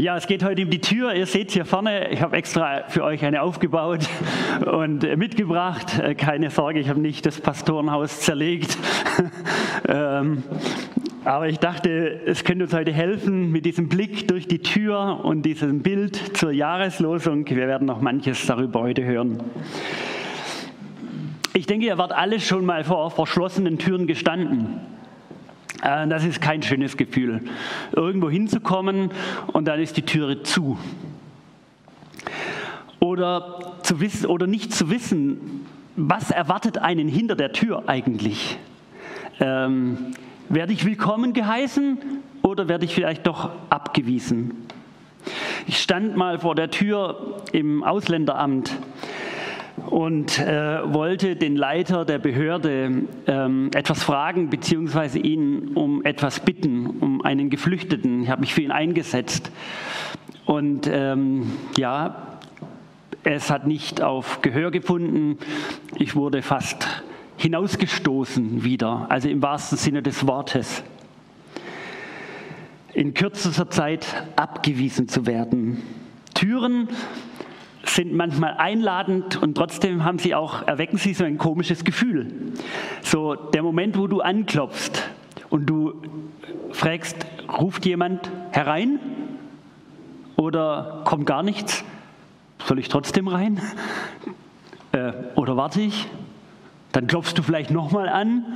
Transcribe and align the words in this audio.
Ja, 0.00 0.16
es 0.16 0.28
geht 0.28 0.44
heute 0.44 0.62
um 0.62 0.70
die 0.70 0.80
Tür. 0.80 1.12
Ihr 1.12 1.26
seht 1.26 1.50
hier 1.50 1.64
vorne, 1.64 2.12
ich 2.12 2.22
habe 2.22 2.36
extra 2.36 2.84
für 2.86 3.02
euch 3.02 3.24
eine 3.24 3.42
aufgebaut 3.42 4.08
und 4.64 5.02
mitgebracht. 5.16 5.98
Äh, 5.98 6.14
keine 6.14 6.50
Sorge, 6.50 6.78
ich 6.78 6.88
habe 6.88 7.00
nicht 7.00 7.26
das 7.26 7.40
Pastorenhaus 7.40 8.20
zerlegt. 8.20 8.78
Ähm, 9.88 10.42
aber 11.24 11.48
ich 11.48 11.58
dachte, 11.58 12.20
es 12.26 12.44
könnte 12.44 12.64
uns 12.64 12.74
heute 12.74 12.92
helfen 12.92 13.52
mit 13.52 13.64
diesem 13.64 13.88
Blick 13.88 14.26
durch 14.28 14.48
die 14.48 14.58
Tür 14.58 15.20
und 15.24 15.42
diesem 15.42 15.82
Bild 15.82 16.36
zur 16.36 16.50
Jahreslosung. 16.50 17.48
Wir 17.48 17.68
werden 17.68 17.86
noch 17.86 18.00
manches 18.00 18.44
darüber 18.44 18.80
heute 18.80 19.04
hören. 19.04 19.40
Ich 21.54 21.66
denke, 21.66 21.86
ihr 21.86 21.96
wart 21.96 22.12
alle 22.12 22.40
schon 22.40 22.66
mal 22.66 22.84
vor 22.84 23.10
verschlossenen 23.10 23.78
Türen 23.78 24.06
gestanden. 24.06 24.80
Äh, 25.82 26.06
das 26.08 26.24
ist 26.24 26.40
kein 26.40 26.62
schönes 26.62 26.96
Gefühl, 26.96 27.42
irgendwo 27.92 28.30
hinzukommen 28.30 29.10
und 29.48 29.66
dann 29.66 29.80
ist 29.80 29.96
die 29.96 30.02
Türe 30.02 30.42
zu. 30.42 30.78
Oder, 33.00 33.76
zu 33.82 34.00
wissen, 34.00 34.26
oder 34.26 34.46
nicht 34.46 34.72
zu 34.72 34.90
wissen, 34.90 35.66
was 35.96 36.30
erwartet 36.30 36.78
einen 36.78 37.08
hinter 37.08 37.36
der 37.36 37.52
Tür 37.52 37.84
eigentlich? 37.86 38.58
Ähm, 39.40 40.14
werde 40.48 40.72
ich 40.72 40.84
willkommen 40.84 41.32
geheißen 41.32 41.98
oder 42.42 42.68
werde 42.68 42.84
ich 42.84 42.94
vielleicht 42.94 43.26
doch 43.26 43.50
abgewiesen? 43.70 44.66
Ich 45.66 45.78
stand 45.78 46.16
mal 46.16 46.38
vor 46.38 46.54
der 46.54 46.70
Tür 46.70 47.42
im 47.52 47.84
Ausländeramt 47.84 48.72
und 49.86 50.38
äh, 50.38 50.92
wollte 50.92 51.36
den 51.36 51.56
Leiter 51.56 52.04
der 52.04 52.18
Behörde 52.18 53.04
ähm, 53.26 53.70
etwas 53.74 54.02
fragen, 54.02 54.50
beziehungsweise 54.50 55.18
ihn 55.18 55.72
um 55.74 56.04
etwas 56.04 56.40
bitten, 56.40 56.86
um 57.00 57.22
einen 57.22 57.50
Geflüchteten. 57.50 58.22
Ich 58.22 58.30
habe 58.30 58.40
mich 58.40 58.54
für 58.54 58.62
ihn 58.62 58.70
eingesetzt. 58.70 59.50
Und 60.46 60.88
ähm, 60.90 61.52
ja, 61.76 62.38
es 63.24 63.50
hat 63.50 63.66
nicht 63.66 64.02
auf 64.02 64.40
Gehör 64.42 64.70
gefunden. 64.70 65.38
Ich 65.96 66.16
wurde 66.16 66.42
fast 66.42 67.02
hinausgestoßen 67.36 68.64
wieder, 68.64 69.06
also 69.10 69.28
im 69.28 69.42
wahrsten 69.42 69.78
Sinne 69.78 70.02
des 70.02 70.26
Wortes. 70.26 70.82
In 72.94 73.14
kürzester 73.14 73.70
Zeit 73.70 74.06
abgewiesen 74.36 75.08
zu 75.08 75.26
werden. 75.26 75.82
Türen 76.34 76.88
sind 77.98 78.14
manchmal 78.14 78.54
einladend 78.58 79.42
und 79.42 79.56
trotzdem 79.56 80.04
haben 80.04 80.20
sie 80.20 80.32
auch, 80.32 80.64
erwecken 80.68 80.98
sie 80.98 81.14
so 81.14 81.24
ein 81.24 81.36
komisches 81.36 81.82
Gefühl. 81.82 82.52
So 83.02 83.34
der 83.34 83.64
Moment, 83.64 83.98
wo 83.98 84.06
du 84.06 84.20
anklopfst 84.20 85.02
und 85.50 85.66
du 85.66 86.00
fragst, 86.70 87.16
ruft 87.60 87.84
jemand 87.86 88.30
herein 88.52 89.00
oder 90.36 91.02
kommt 91.06 91.26
gar 91.26 91.42
nichts? 91.42 91.84
Soll 92.64 92.78
ich 92.78 92.88
trotzdem 92.88 93.28
rein? 93.28 93.60
Äh, 94.90 95.12
oder 95.34 95.54
warte 95.58 95.82
ich? 95.82 96.08
Dann 96.92 97.06
klopfst 97.08 97.34
du 97.36 97.42
vielleicht 97.42 97.70
nochmal 97.70 98.08
an. 98.08 98.46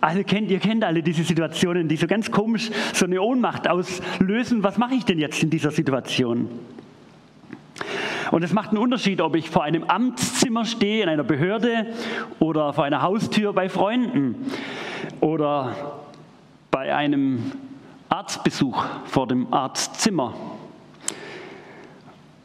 Also 0.00 0.24
kennt, 0.24 0.50
ihr 0.50 0.58
kennt 0.58 0.82
alle 0.82 1.04
diese 1.04 1.22
Situationen, 1.22 1.86
die 1.86 1.94
so 1.94 2.08
ganz 2.08 2.32
komisch 2.32 2.72
so 2.92 3.04
eine 3.04 3.22
Ohnmacht 3.22 3.68
auslösen. 3.68 4.64
Was 4.64 4.76
mache 4.76 4.94
ich 4.94 5.04
denn 5.04 5.20
jetzt 5.20 5.40
in 5.40 5.50
dieser 5.50 5.70
Situation? 5.70 6.48
Und 8.30 8.42
es 8.42 8.52
macht 8.52 8.70
einen 8.70 8.78
Unterschied, 8.78 9.20
ob 9.20 9.36
ich 9.36 9.48
vor 9.48 9.64
einem 9.64 9.84
Amtszimmer 9.84 10.64
stehe 10.64 11.02
in 11.02 11.08
einer 11.08 11.24
Behörde 11.24 11.86
oder 12.38 12.72
vor 12.72 12.84
einer 12.84 13.02
Haustür 13.02 13.52
bei 13.52 13.68
Freunden 13.68 14.34
oder 15.20 15.74
bei 16.70 16.94
einem 16.94 17.52
Arztbesuch 18.08 18.84
vor 19.06 19.26
dem 19.26 19.52
Arztzimmer 19.52 20.34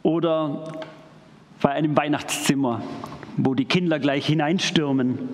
oder 0.02 0.72
bei 1.60 1.70
einem 1.70 1.96
Weihnachtszimmer, 1.96 2.82
wo 3.36 3.54
die 3.54 3.64
Kinder 3.64 3.98
gleich 3.98 4.26
hineinstürmen. 4.26 5.30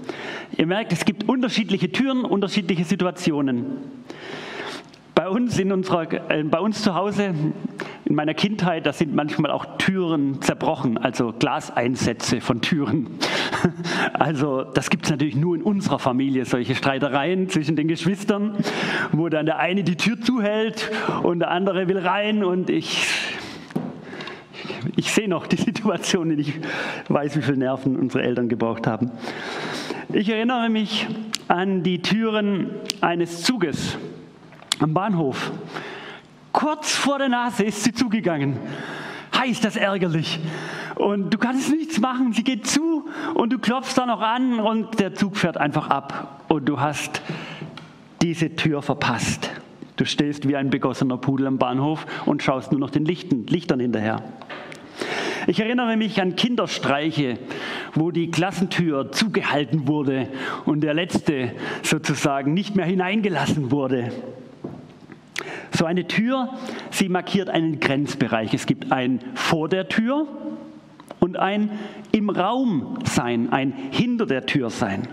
Ihr 0.57 0.67
merkt, 0.67 0.93
es 0.93 1.05
gibt 1.05 1.29
unterschiedliche 1.29 1.91
Türen, 1.91 2.25
unterschiedliche 2.25 2.85
Situationen. 2.85 3.67
Bei 5.15 5.29
uns, 5.29 5.59
in 5.59 5.73
unserer, 5.73 6.31
äh, 6.31 6.45
bei 6.45 6.61
uns 6.61 6.83
zu 6.83 6.95
Hause, 6.95 7.35
in 8.05 8.15
meiner 8.15 8.35
Kindheit, 8.35 8.87
da 8.87 8.93
sind 8.93 9.15
manchmal 9.15 9.51
auch 9.51 9.79
Türen 9.79 10.41
zerbrochen, 10.43 10.99
also 10.99 11.33
Glaseinsätze 11.39 12.41
von 12.41 12.61
Türen. 12.61 13.09
Also 14.15 14.65
das 14.65 14.89
gibt 14.89 15.05
es 15.05 15.11
natürlich 15.11 15.37
nur 15.37 15.55
in 15.55 15.63
unserer 15.63 15.99
Familie, 15.99 16.45
solche 16.45 16.75
Streitereien 16.75 17.49
zwischen 17.49 17.77
den 17.77 17.89
Geschwistern, 17.89 18.57
wo 19.13 19.29
dann 19.29 19.47
der 19.47 19.59
eine 19.59 19.83
die 19.85 19.97
Tür 19.97 20.21
zuhält 20.21 20.91
und 21.23 21.41
der 21.41 21.51
andere 21.51 21.89
will 21.89 21.99
rein 21.99 22.43
und 22.43 22.71
ich, 22.71 23.07
ich 24.97 25.13
sehe 25.13 25.29
noch 25.29 25.47
die 25.47 25.57
Situation 25.63 26.39
ich 26.39 26.55
weiß, 27.09 27.37
wie 27.37 27.43
viele 27.43 27.59
Nerven 27.59 27.97
unsere 27.97 28.25
Eltern 28.25 28.49
gebraucht 28.49 28.87
haben. 28.87 29.11
Ich 30.13 30.29
erinnere 30.29 30.69
mich 30.71 31.07
an 31.49 31.83
die 31.83 32.01
Türen 32.01 32.71
eines 33.01 33.43
Zuges 33.43 33.99
am 34.81 34.95
Bahnhof. 34.95 35.53
Kurz 36.53 36.93
vor 36.93 37.19
der 37.19 37.29
Nase 37.29 37.65
ist 37.65 37.85
sie 37.85 37.93
zugegangen. 37.93 38.59
Heißt 39.37 39.65
das 39.65 39.77
ärgerlich. 39.77 40.41
Und 40.97 41.33
du 41.33 41.39
kannst 41.39 41.71
nichts 41.71 42.01
machen. 42.01 42.33
Sie 42.33 42.43
geht 42.43 42.67
zu 42.67 43.09
und 43.35 43.53
du 43.53 43.59
klopfst 43.59 43.95
da 43.97 44.07
noch 44.07 44.21
an 44.21 44.59
und 44.59 44.99
der 44.99 45.15
Zug 45.15 45.37
fährt 45.37 45.57
einfach 45.57 45.89
ab. 45.89 46.45
Und 46.49 46.69
du 46.69 46.81
hast 46.81 47.23
diese 48.23 48.55
Tür 48.57 48.83
verpasst. 48.83 49.51
Du 49.97 50.05
stehst 50.05 50.49
wie 50.49 50.57
ein 50.57 50.71
begossener 50.71 51.19
Pudel 51.19 51.47
am 51.47 51.59
Bahnhof 51.59 52.07
und 52.27 52.43
schaust 52.43 52.73
nur 52.73 52.81
noch 52.81 52.91
den 52.91 53.05
Lichten, 53.05 53.47
Lichtern 53.47 53.81
hinterher. 53.81 54.23
Ich 55.47 55.61
erinnere 55.61 55.97
mich 55.97 56.21
an 56.21 56.37
Kinderstreiche, 56.37 57.39
wo 57.95 58.11
die 58.11 58.31
Klassentür 58.31 59.11
zugehalten 59.13 59.89
wurde 59.89 60.29
und 60.67 60.83
der 60.83 60.95
Letzte 60.95 61.53
sozusagen 61.83 62.53
nicht 62.53 62.77
mehr 62.77 62.87
hineingelassen 62.87 63.71
wurde. 63.71 64.13
So 65.73 65.85
eine 65.85 66.07
Tür, 66.07 66.51
sie 66.91 67.09
markiert 67.09 67.49
einen 67.49 67.81
Grenzbereich. 67.81 68.55
Es 68.55 68.67
gibt 68.67 68.93
ein 68.93 69.21
vor 69.35 69.69
der 69.69 69.89
Tür 69.89 70.27
und 71.21 71.37
ein 71.37 71.71
im 72.13 72.31
Raum 72.31 72.99
sein, 73.05 73.53
ein 73.53 73.73
hinter 73.91 74.27
der 74.27 74.47
Tür 74.47 74.71
sein. 74.71 75.09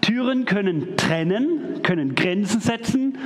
Türen 0.00 0.44
können 0.44 0.96
trennen, 0.96 1.82
können 1.82 2.14
Grenzen 2.14 2.60
setzen. 2.60 3.18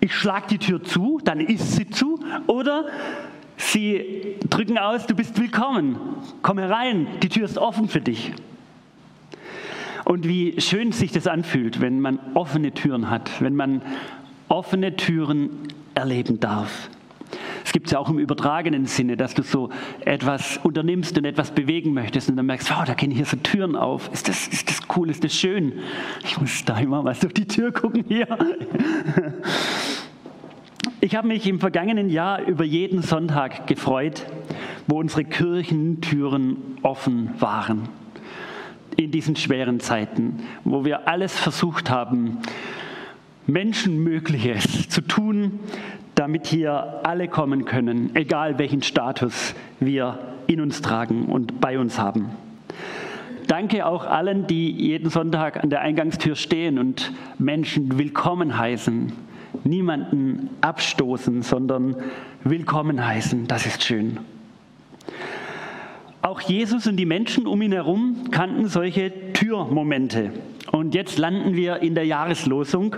Ich 0.00 0.14
schlage 0.14 0.46
die 0.50 0.58
Tür 0.58 0.82
zu, 0.82 1.20
dann 1.22 1.40
ist 1.40 1.72
sie 1.72 1.90
zu. 1.90 2.20
Oder 2.46 2.86
sie 3.56 4.36
drücken 4.48 4.78
aus, 4.78 5.06
du 5.06 5.14
bist 5.14 5.38
willkommen. 5.40 5.96
Komm 6.42 6.58
herein, 6.58 7.06
die 7.22 7.28
Tür 7.28 7.44
ist 7.44 7.58
offen 7.58 7.88
für 7.88 8.00
dich. 8.00 8.32
Und 10.04 10.26
wie 10.26 10.60
schön 10.60 10.92
sich 10.92 11.12
das 11.12 11.26
anfühlt, 11.26 11.80
wenn 11.80 12.00
man 12.00 12.18
offene 12.34 12.72
Türen 12.72 13.10
hat, 13.10 13.30
wenn 13.40 13.54
man 13.54 13.82
offene 14.50 14.96
Türen 14.96 15.50
erleben 15.94 16.40
darf. 16.40 16.90
Es 17.64 17.72
gibt 17.72 17.86
es 17.86 17.92
ja 17.92 18.00
auch 18.00 18.08
im 18.08 18.18
übertragenen 18.18 18.86
Sinne, 18.86 19.16
dass 19.16 19.34
du 19.34 19.42
so 19.42 19.70
etwas 20.00 20.58
unternimmst 20.58 21.16
und 21.16 21.24
etwas 21.24 21.52
bewegen 21.52 21.94
möchtest 21.94 22.28
und 22.28 22.36
dann 22.36 22.46
merkst, 22.46 22.68
wow, 22.70 22.84
da 22.84 22.94
gehen 22.94 23.12
hier 23.12 23.24
so 23.24 23.36
Türen 23.36 23.76
auf. 23.76 24.10
Ist 24.12 24.28
das, 24.28 24.48
ist 24.48 24.68
das 24.68 24.80
cool, 24.96 25.08
ist 25.08 25.22
das 25.22 25.32
schön? 25.32 25.74
Ich 26.24 26.40
muss 26.40 26.64
da 26.64 26.78
immer 26.78 27.00
mal 27.02 27.14
durch 27.14 27.32
die 27.32 27.46
Tür 27.46 27.72
gucken 27.72 28.04
hier. 28.08 28.26
Ich 31.02 31.14
habe 31.14 31.28
mich 31.28 31.46
im 31.46 31.60
vergangenen 31.60 32.10
Jahr 32.10 32.42
über 32.42 32.64
jeden 32.64 33.02
Sonntag 33.02 33.66
gefreut, 33.66 34.26
wo 34.86 34.98
unsere 34.98 35.24
Kirchentüren 35.24 36.56
offen 36.82 37.30
waren. 37.38 37.88
In 38.96 39.10
diesen 39.10 39.36
schweren 39.36 39.80
Zeiten, 39.80 40.40
wo 40.64 40.84
wir 40.84 41.08
alles 41.08 41.38
versucht 41.38 41.88
haben, 41.88 42.38
Menschenmögliches 43.50 44.88
zu 44.88 45.00
tun, 45.00 45.60
damit 46.14 46.46
hier 46.46 47.00
alle 47.02 47.28
kommen 47.28 47.64
können, 47.64 48.14
egal 48.14 48.58
welchen 48.58 48.82
Status 48.82 49.54
wir 49.80 50.18
in 50.46 50.60
uns 50.60 50.82
tragen 50.82 51.26
und 51.26 51.60
bei 51.60 51.78
uns 51.78 51.98
haben. 51.98 52.30
Danke 53.46 53.84
auch 53.84 54.06
allen, 54.06 54.46
die 54.46 54.70
jeden 54.70 55.10
Sonntag 55.10 55.62
an 55.62 55.70
der 55.70 55.80
Eingangstür 55.80 56.36
stehen 56.36 56.78
und 56.78 57.12
Menschen 57.38 57.98
willkommen 57.98 58.56
heißen. 58.56 59.12
Niemanden 59.64 60.50
abstoßen, 60.60 61.42
sondern 61.42 61.96
willkommen 62.44 63.04
heißen. 63.04 63.48
Das 63.48 63.66
ist 63.66 63.82
schön. 63.82 64.18
Auch 66.22 66.40
Jesus 66.40 66.86
und 66.86 66.96
die 66.96 67.06
Menschen 67.06 67.46
um 67.46 67.60
ihn 67.60 67.72
herum 67.72 68.30
kannten 68.30 68.68
solche 68.68 69.32
Türmomente. 69.32 70.30
Und 70.80 70.94
jetzt 70.94 71.18
landen 71.18 71.56
wir 71.56 71.82
in 71.82 71.94
der 71.94 72.06
Jahreslosung 72.06 72.96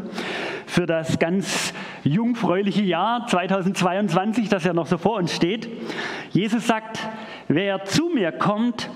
für 0.67 0.87
das 0.87 1.19
ganz 1.19 1.75
jungfräuliche 2.05 2.84
Jahr 2.84 3.26
2022, 3.26 4.49
das 4.49 4.62
ja 4.62 4.73
noch 4.73 4.87
so 4.87 4.99
vor 4.99 5.17
uns 5.17 5.34
steht. 5.34 5.69
Jesus 6.31 6.69
sagt, 6.69 7.00
wer 7.49 7.84
zu 7.84 8.08
mir 8.11 8.31
kommt, 8.31 8.88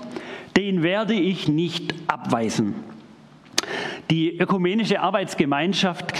den 0.55 0.83
werde 0.83 1.15
ich 1.15 1.49
nicht 1.49 1.95
abweisen. 2.07 2.75
Die 4.09 4.37
ökumenische 4.39 5.01
Arbeitsgemeinschaft 5.01 6.13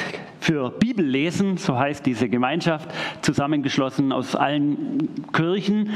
für 0.47 0.69
Bibellesen, 0.69 1.57
so 1.57 1.77
heißt 1.77 2.05
diese 2.05 2.29
Gemeinschaft, 2.29 2.89
zusammengeschlossen 3.21 4.13
aus 4.13 4.33
allen 4.33 5.09
Kirchen. 5.33 5.89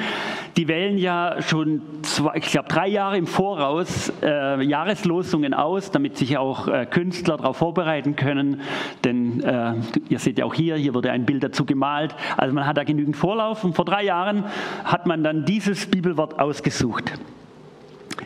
Die 0.58 0.68
wählen 0.68 0.98
ja 0.98 1.42
schon, 1.42 1.82
zwei, 2.02 2.36
ich 2.36 2.48
glaube, 2.48 2.68
drei 2.68 2.90
Jahre 2.90 3.18
im 3.18 3.28
Voraus 3.28 4.12
äh, 4.22 4.62
Jahreslosungen 4.62 5.54
aus, 5.54 5.92
damit 5.92 6.18
sich 6.18 6.38
auch 6.38 6.68
äh, 6.68 6.86
Künstler 6.86 7.38
darauf 7.38 7.56
vorbereiten 7.56 8.18
können. 8.18 8.60
Denn 9.06 9.42
äh, 9.42 9.76
ihr 10.10 10.20
seht 10.20 10.38
ja 10.38 10.44
auch 10.44 10.54
hier, 10.54 10.76
hier 10.76 10.94
wurde 10.94 11.12
ein 11.12 11.26
Bild 11.26 11.46
dazu 11.46 11.66
gemalt. 11.66 12.14
Also 12.36 12.54
man 12.54 12.68
hat 12.68 12.76
da 12.76 12.84
genügend 12.84 13.16
Vorlauf. 13.16 13.64
Und 13.64 13.74
vor 13.74 13.86
drei 13.86 14.04
Jahren 14.04 14.44
hat 14.84 15.08
man 15.08 15.24
dann 15.24 15.46
dieses 15.46 15.86
Bibelwort 15.86 16.42
ausgesucht. 16.42 17.14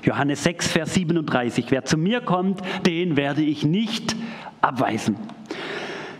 Johannes 0.02 0.44
6, 0.44 0.72
Vers 0.72 0.96
37. 0.96 1.70
Wer 1.70 1.86
zu 1.86 1.98
mir 1.98 2.22
kommt, 2.22 2.62
den 2.84 3.16
werde 3.16 3.44
ich 3.44 3.64
nicht 3.64 4.16
abweisen. 4.62 5.18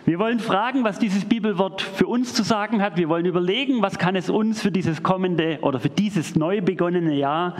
Wir 0.06 0.20
wollen 0.20 0.38
fragen, 0.38 0.84
was 0.84 1.00
dieses 1.00 1.24
Bibelwort 1.24 1.82
für 1.82 2.06
uns 2.06 2.32
zu 2.32 2.44
sagen 2.44 2.80
hat. 2.80 2.96
Wir 2.96 3.08
wollen 3.08 3.26
überlegen, 3.26 3.82
was 3.82 3.98
kann 3.98 4.14
es 4.14 4.30
uns 4.30 4.62
für 4.62 4.70
dieses 4.70 5.02
kommende 5.02 5.58
oder 5.62 5.80
für 5.80 5.90
dieses 5.90 6.36
neu 6.36 6.60
begonnene 6.60 7.16
Jahr 7.16 7.56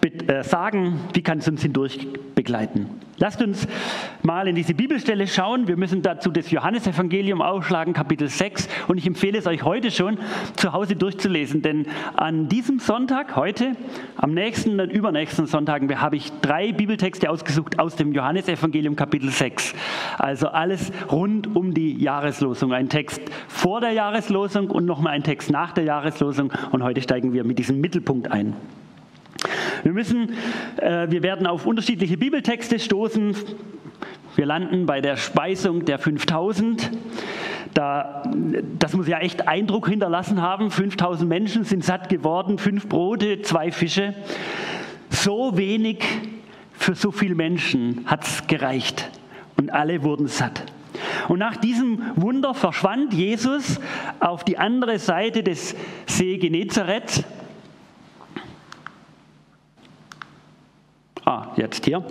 äh, 0.00 0.44
sagen, 0.44 1.00
wie 1.12 1.22
kann 1.22 1.38
es 1.38 1.48
uns 1.48 1.60
hindurch 1.60 2.06
begleiten. 2.36 2.88
Lasst 3.20 3.42
uns 3.42 3.66
mal 4.22 4.46
in 4.46 4.54
diese 4.54 4.74
Bibelstelle 4.74 5.26
schauen. 5.26 5.66
Wir 5.66 5.76
müssen 5.76 6.02
dazu 6.02 6.30
das 6.30 6.52
Johannesevangelium 6.52 7.42
aufschlagen, 7.42 7.92
Kapitel 7.92 8.28
6. 8.28 8.68
Und 8.86 8.96
ich 8.96 9.06
empfehle 9.06 9.38
es 9.38 9.46
euch 9.48 9.64
heute 9.64 9.90
schon, 9.90 10.18
zu 10.54 10.72
Hause 10.72 10.94
durchzulesen. 10.94 11.60
Denn 11.60 11.86
an 12.14 12.48
diesem 12.48 12.78
Sonntag, 12.78 13.34
heute, 13.34 13.72
am 14.16 14.34
nächsten 14.34 14.78
und 14.78 14.92
übernächsten 14.92 15.46
Sonntagen, 15.46 16.00
habe 16.00 16.14
ich 16.14 16.30
drei 16.42 16.70
Bibeltexte 16.70 17.28
ausgesucht 17.28 17.80
aus 17.80 17.96
dem 17.96 18.12
Johannesevangelium, 18.12 18.94
Kapitel 18.94 19.30
6. 19.30 19.74
Also 20.16 20.46
alles 20.48 20.92
rund 21.10 21.56
um 21.56 21.74
die 21.74 22.00
Jahreslosung. 22.00 22.72
Ein 22.72 22.88
Text 22.88 23.20
vor 23.48 23.80
der 23.80 23.92
Jahreslosung 23.92 24.70
und 24.70 24.84
nochmal 24.84 25.14
ein 25.14 25.24
Text 25.24 25.50
nach 25.50 25.72
der 25.72 25.82
Jahreslosung. 25.82 26.52
Und 26.70 26.84
heute 26.84 27.02
steigen 27.02 27.32
wir 27.32 27.42
mit 27.42 27.58
diesem 27.58 27.80
Mittelpunkt 27.80 28.30
ein. 28.30 28.54
Wir 29.82 29.92
müssen, 29.92 30.34
äh, 30.76 31.10
wir 31.10 31.22
werden 31.22 31.46
auf 31.46 31.66
unterschiedliche 31.66 32.16
Bibeltexte 32.16 32.78
stoßen. 32.78 33.36
Wir 34.36 34.46
landen 34.46 34.86
bei 34.86 35.00
der 35.00 35.16
Speisung 35.16 35.84
der 35.84 35.98
5000. 35.98 36.90
Da, 37.74 38.22
das 38.78 38.94
muss 38.94 39.06
ja 39.08 39.18
echt 39.18 39.46
Eindruck 39.46 39.88
hinterlassen 39.88 40.42
haben. 40.42 40.70
5000 40.70 41.28
Menschen 41.28 41.64
sind 41.64 41.84
satt 41.84 42.08
geworden, 42.08 42.58
fünf 42.58 42.88
Brote, 42.88 43.42
zwei 43.42 43.70
Fische. 43.70 44.14
So 45.10 45.56
wenig 45.56 46.04
für 46.72 46.94
so 46.94 47.10
viele 47.10 47.34
Menschen 47.34 48.04
hat 48.06 48.24
es 48.24 48.46
gereicht. 48.46 49.10
Und 49.56 49.70
alle 49.70 50.02
wurden 50.02 50.28
satt. 50.28 50.64
Und 51.28 51.38
nach 51.38 51.56
diesem 51.56 52.02
Wunder 52.16 52.54
verschwand 52.54 53.12
Jesus 53.12 53.80
auf 54.20 54.44
die 54.44 54.58
andere 54.58 54.98
Seite 54.98 55.42
des 55.42 55.74
See 56.06 56.38
Genezareth 56.38 57.24
Ah, 61.28 61.52
jetzt 61.56 61.84
hier. 61.84 62.02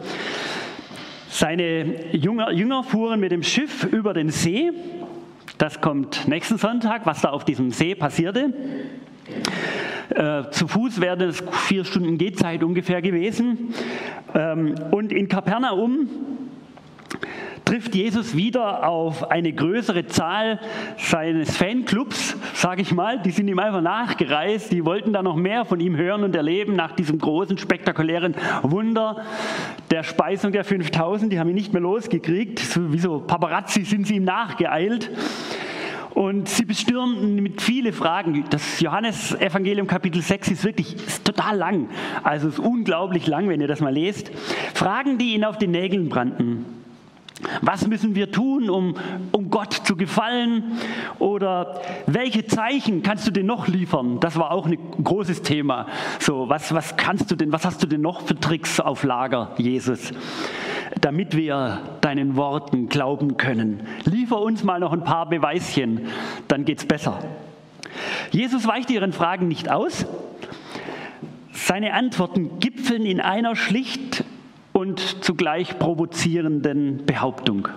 Seine 1.28 2.16
Jünger, 2.16 2.52
Jünger 2.52 2.84
fuhren 2.84 3.20
mit 3.20 3.32
dem 3.32 3.42
Schiff 3.42 3.84
über 3.84 4.14
den 4.14 4.30
See. 4.30 4.70
Das 5.58 5.82
kommt 5.82 6.28
nächsten 6.28 6.60
Sonntag, 6.60 7.08
was 7.08 7.22
da 7.22 7.30
auf 7.30 7.44
diesem 7.44 7.72
See 7.72 7.96
passierte. 7.96 8.54
Äh, 10.10 10.52
zu 10.52 10.68
Fuß 10.68 11.02
wäre 11.02 11.24
es 11.24 11.44
vier 11.52 11.84
Stunden 11.84 12.20
Gehzeit 12.20 12.64
ungefähr 12.64 13.02
gewesen. 13.02 13.74
Ähm, 14.36 14.76
und 14.92 15.12
in 15.12 15.28
Kapernaum 15.28 16.08
trifft 17.68 17.96
Jesus 17.96 18.34
wieder 18.34 18.88
auf 18.88 19.30
eine 19.30 19.52
größere 19.52 20.06
Zahl 20.08 20.60
seines 20.98 21.58
Fanclubs, 21.58 22.38
sage 22.54 22.82
ich 22.82 22.94
mal. 22.94 23.22
Die 23.22 23.32
sind 23.32 23.50
ihm 23.50 23.60
einfach 23.60 23.82
nachgereist. 23.82 24.72
Die 24.72 24.86
wollten 24.86 25.12
da 25.12 25.22
noch 25.22 25.36
mehr 25.36 25.66
von 25.66 25.82
ihm 25.82 25.98
hören 25.98 26.24
und 26.24 26.34
erleben 26.34 26.78
nach 26.78 26.94
diesem 26.94 27.20
großen, 27.20 27.58
spektakulären 27.58 28.36
Wunder 28.64 29.22
der 29.92 30.04
Speisung 30.04 30.54
der 30.54 30.64
5000. 30.64 31.32
Die 31.32 31.40
haben 31.40 31.50
ihn 31.50 31.56
nicht 31.56 31.74
mehr 31.74 31.82
losgekriegt. 31.82 32.60
So, 32.60 32.94
wie 32.94 33.00
so 33.00 33.20
Paparazzi 33.20 33.84
sind 33.84 34.08
sie 34.08 34.16
ihm 34.16 34.24
nachgeeilt. 34.24 35.12
Und 36.14 36.48
sie 36.48 36.64
bestürmten 36.64 37.36
mit 37.36 37.62
viele 37.62 37.92
Fragen. 37.92 38.46
Das 38.50 38.80
Johannesevangelium 38.80 39.88
Kapitel 39.88 40.22
6 40.22 40.52
ist 40.52 40.64
wirklich 40.64 40.96
ist 40.96 41.26
total 41.26 41.58
lang. 41.58 41.90
Also 42.24 42.48
ist 42.48 42.60
unglaublich 42.60 43.28
lang, 43.28 43.50
wenn 43.50 43.60
ihr 43.60 43.68
das 43.68 43.82
mal 43.82 43.94
lest. 43.94 44.32
Fragen, 44.74 45.18
die 45.18 45.36
ihn 45.36 45.44
auf 45.44 45.58
den 45.58 45.72
Nägeln 45.72 46.08
brannten. 46.08 46.77
Was 47.62 47.88
müssen 47.88 48.16
wir 48.16 48.32
tun, 48.32 48.70
um, 48.70 48.96
um 49.32 49.50
Gott 49.50 49.74
zu 49.74 49.96
gefallen? 49.96 50.64
Oder 51.20 51.82
welche 52.08 52.46
Zeichen 52.46 53.04
kannst 53.04 53.28
du 53.28 53.32
denn 53.32 53.46
noch 53.46 53.68
liefern? 53.68 54.20
Das 54.20 54.38
war 54.38 54.52
auch 54.52 54.66
ein 54.66 54.78
großes 55.04 55.44
Thema. 55.44 55.88
So, 56.20 56.50
was, 56.50 56.74
was 56.74 56.98
kannst 56.98 57.30
du 57.32 57.36
denn, 57.36 57.52
was 57.52 57.66
hast 57.66 57.82
du 57.84 57.88
denn 57.88 58.02
noch 58.02 58.22
für 58.22 58.40
Tricks 58.40 58.80
auf 58.80 59.04
Lager, 59.04 59.52
Jesus? 59.58 60.12
Damit 61.00 61.36
wir 61.36 61.82
deinen 62.02 62.36
Worten 62.36 62.90
glauben 62.90 63.38
können. 63.38 63.82
Liefer 64.06 64.42
uns 64.42 64.64
mal 64.64 64.80
noch 64.80 64.94
ein 64.94 65.04
paar 65.04 65.30
Beweischen, 65.30 66.08
dann 66.48 66.66
geht's 66.66 66.86
besser. 66.86 67.20
Jesus 68.32 68.68
weicht 68.68 68.90
ihren 68.90 69.14
Fragen 69.14 69.48
nicht 69.48 69.70
aus. 69.70 70.06
Seine 71.52 71.94
Antworten 71.94 72.60
gipfeln 72.60 73.06
in 73.06 73.20
einer 73.20 73.56
schlicht 73.56 74.24
und 74.78 75.24
zugleich 75.24 75.80
provozierenden 75.80 77.04
Behauptung. 77.08 77.68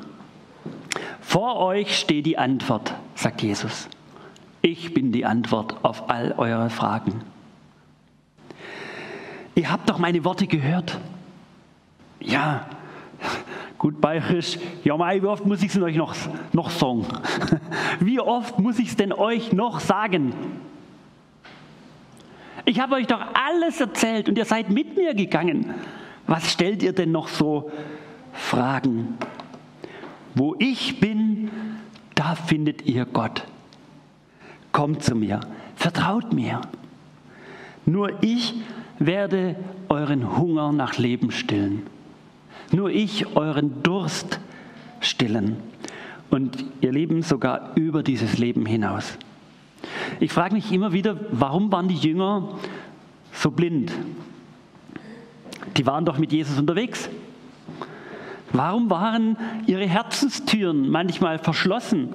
Vor 1.22 1.56
euch 1.56 1.98
steht 1.98 2.26
die 2.26 2.36
Antwort, 2.36 2.92
sagt 3.14 3.40
Jesus. 3.40 3.88
Ich 4.60 4.92
bin 4.92 5.10
die 5.10 5.24
Antwort 5.24 5.82
auf 5.82 6.10
all 6.10 6.34
eure 6.36 6.68
Fragen. 6.68 7.22
Ihr 9.54 9.70
habt 9.72 9.88
doch 9.88 9.96
meine 9.96 10.22
Worte 10.26 10.46
gehört. 10.46 11.00
Ja, 12.20 12.66
gut 13.78 13.98
bayerisch. 14.02 14.58
Ja, 14.84 14.94
Mai, 14.98 15.22
wie 15.22 15.26
oft 15.26 15.46
muss 15.46 15.62
ich 15.62 15.74
es 15.74 15.80
euch 15.80 15.96
noch, 15.96 16.14
noch 16.52 16.68
sagen? 16.68 17.06
Wie 18.00 18.20
oft 18.20 18.58
muss 18.58 18.78
ich 18.78 18.88
es 18.88 18.96
denn 18.96 19.14
euch 19.14 19.52
noch 19.52 19.80
sagen? 19.80 20.34
Ich 22.66 22.78
habe 22.78 22.96
euch 22.96 23.06
doch 23.06 23.22
alles 23.32 23.80
erzählt 23.80 24.28
und 24.28 24.36
ihr 24.36 24.44
seid 24.44 24.68
mit 24.68 24.96
mir 24.96 25.14
gegangen. 25.14 25.74
Was 26.30 26.52
stellt 26.52 26.80
ihr 26.84 26.92
denn 26.92 27.10
noch 27.10 27.26
so 27.26 27.72
Fragen? 28.32 29.18
Wo 30.36 30.54
ich 30.60 31.00
bin, 31.00 31.50
da 32.14 32.36
findet 32.36 32.86
ihr 32.86 33.04
Gott. 33.04 33.42
Kommt 34.70 35.02
zu 35.02 35.16
mir, 35.16 35.40
vertraut 35.74 36.32
mir. 36.32 36.60
Nur 37.84 38.22
ich 38.22 38.54
werde 39.00 39.56
euren 39.88 40.36
Hunger 40.36 40.70
nach 40.70 40.98
Leben 40.98 41.32
stillen. 41.32 41.82
Nur 42.70 42.90
ich 42.90 43.34
euren 43.34 43.82
Durst 43.82 44.38
stillen. 45.00 45.56
Und 46.30 46.64
ihr 46.80 46.92
Leben 46.92 47.22
sogar 47.22 47.72
über 47.74 48.04
dieses 48.04 48.38
Leben 48.38 48.66
hinaus. 48.66 49.18
Ich 50.20 50.32
frage 50.32 50.54
mich 50.54 50.70
immer 50.70 50.92
wieder, 50.92 51.18
warum 51.32 51.72
waren 51.72 51.88
die 51.88 51.96
Jünger 51.96 52.50
so 53.32 53.50
blind? 53.50 53.90
Die 55.76 55.86
waren 55.86 56.04
doch 56.04 56.18
mit 56.18 56.32
Jesus 56.32 56.58
unterwegs. 56.58 57.08
Warum 58.52 58.90
waren 58.90 59.36
ihre 59.66 59.86
Herzenstüren 59.86 60.88
manchmal 60.88 61.38
verschlossen, 61.38 62.08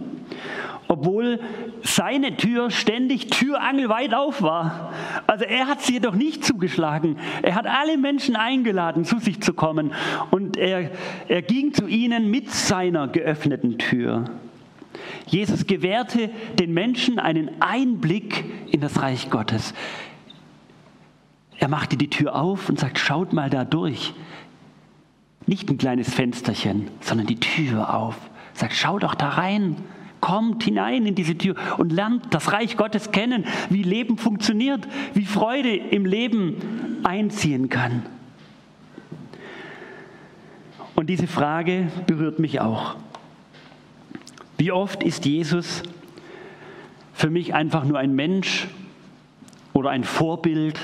obwohl 0.87 1.39
seine 1.81 2.35
Tür 2.35 2.71
ständig 2.71 3.27
türangelweit 3.27 4.13
auf 4.13 4.41
war? 4.41 4.91
Also 5.27 5.45
er 5.45 5.67
hat 5.67 5.81
sie 5.81 5.93
jedoch 5.93 6.13
nicht 6.13 6.43
zugeschlagen. 6.43 7.17
Er 7.41 7.55
hat 7.55 7.67
alle 7.67 7.97
Menschen 7.97 8.35
eingeladen, 8.35 9.05
zu 9.05 9.19
sich 9.19 9.41
zu 9.41 9.53
kommen 9.53 9.93
und 10.29 10.57
er, 10.57 10.91
er 11.29 11.41
ging 11.41 11.73
zu 11.73 11.87
ihnen 11.87 12.29
mit 12.29 12.51
seiner 12.51 13.07
geöffneten 13.07 13.77
Tür. 13.77 14.25
Jesus 15.27 15.67
gewährte 15.67 16.29
den 16.59 16.73
Menschen 16.73 17.17
einen 17.19 17.61
Einblick 17.61 18.45
in 18.71 18.81
das 18.81 19.01
Reich 19.01 19.29
Gottes. 19.29 19.73
Er 21.65 21.69
machte 21.69 21.97
die 21.97 22.11
Tür 22.11 22.35
auf 22.35 22.69
und 22.69 22.79
sagt, 22.79 22.99
schaut 22.99 23.33
mal 23.33 23.49
da 23.49 23.65
durch. 23.65 24.13
Nicht 25.47 25.67
ein 25.67 25.79
kleines 25.79 26.13
Fensterchen, 26.13 26.89
sondern 27.01 27.25
die 27.25 27.39
Tür 27.39 27.91
auf. 27.91 28.15
Sagt, 28.53 28.73
schaut 28.73 29.01
doch 29.01 29.15
da 29.15 29.29
rein. 29.29 29.75
Kommt 30.21 30.61
hinein 30.61 31.07
in 31.07 31.15
diese 31.15 31.35
Tür 31.35 31.55
und 31.79 31.91
lernt 31.91 32.31
das 32.35 32.51
Reich 32.51 32.77
Gottes 32.77 33.09
kennen, 33.09 33.45
wie 33.71 33.81
Leben 33.81 34.19
funktioniert, 34.19 34.87
wie 35.15 35.25
Freude 35.25 35.75
im 35.75 36.05
Leben 36.05 37.01
einziehen 37.03 37.67
kann. 37.67 38.05
Und 40.93 41.09
diese 41.09 41.25
Frage 41.25 41.87
berührt 42.05 42.37
mich 42.37 42.59
auch. 42.59 42.95
Wie 44.59 44.71
oft 44.71 45.01
ist 45.01 45.25
Jesus 45.25 45.81
für 47.15 47.31
mich 47.31 47.55
einfach 47.55 47.85
nur 47.85 47.97
ein 47.97 48.13
Mensch 48.13 48.67
oder 49.73 49.89
ein 49.89 50.03
Vorbild, 50.03 50.79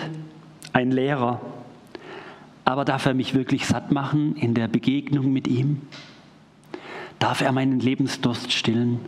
ein 0.74 0.92
Lehrer. 0.92 1.42
Aber 2.66 2.86
darf 2.86 3.06
er 3.06 3.14
mich 3.14 3.34
wirklich 3.34 3.66
satt 3.66 3.92
machen 3.92 4.36
in 4.36 4.54
der 4.54 4.68
Begegnung 4.68 5.34
mit 5.34 5.48
ihm? 5.48 5.82
darf 7.22 7.42
er 7.42 7.52
meinen 7.52 7.80
Lebensdurst 7.80 8.52
stillen. 8.52 9.00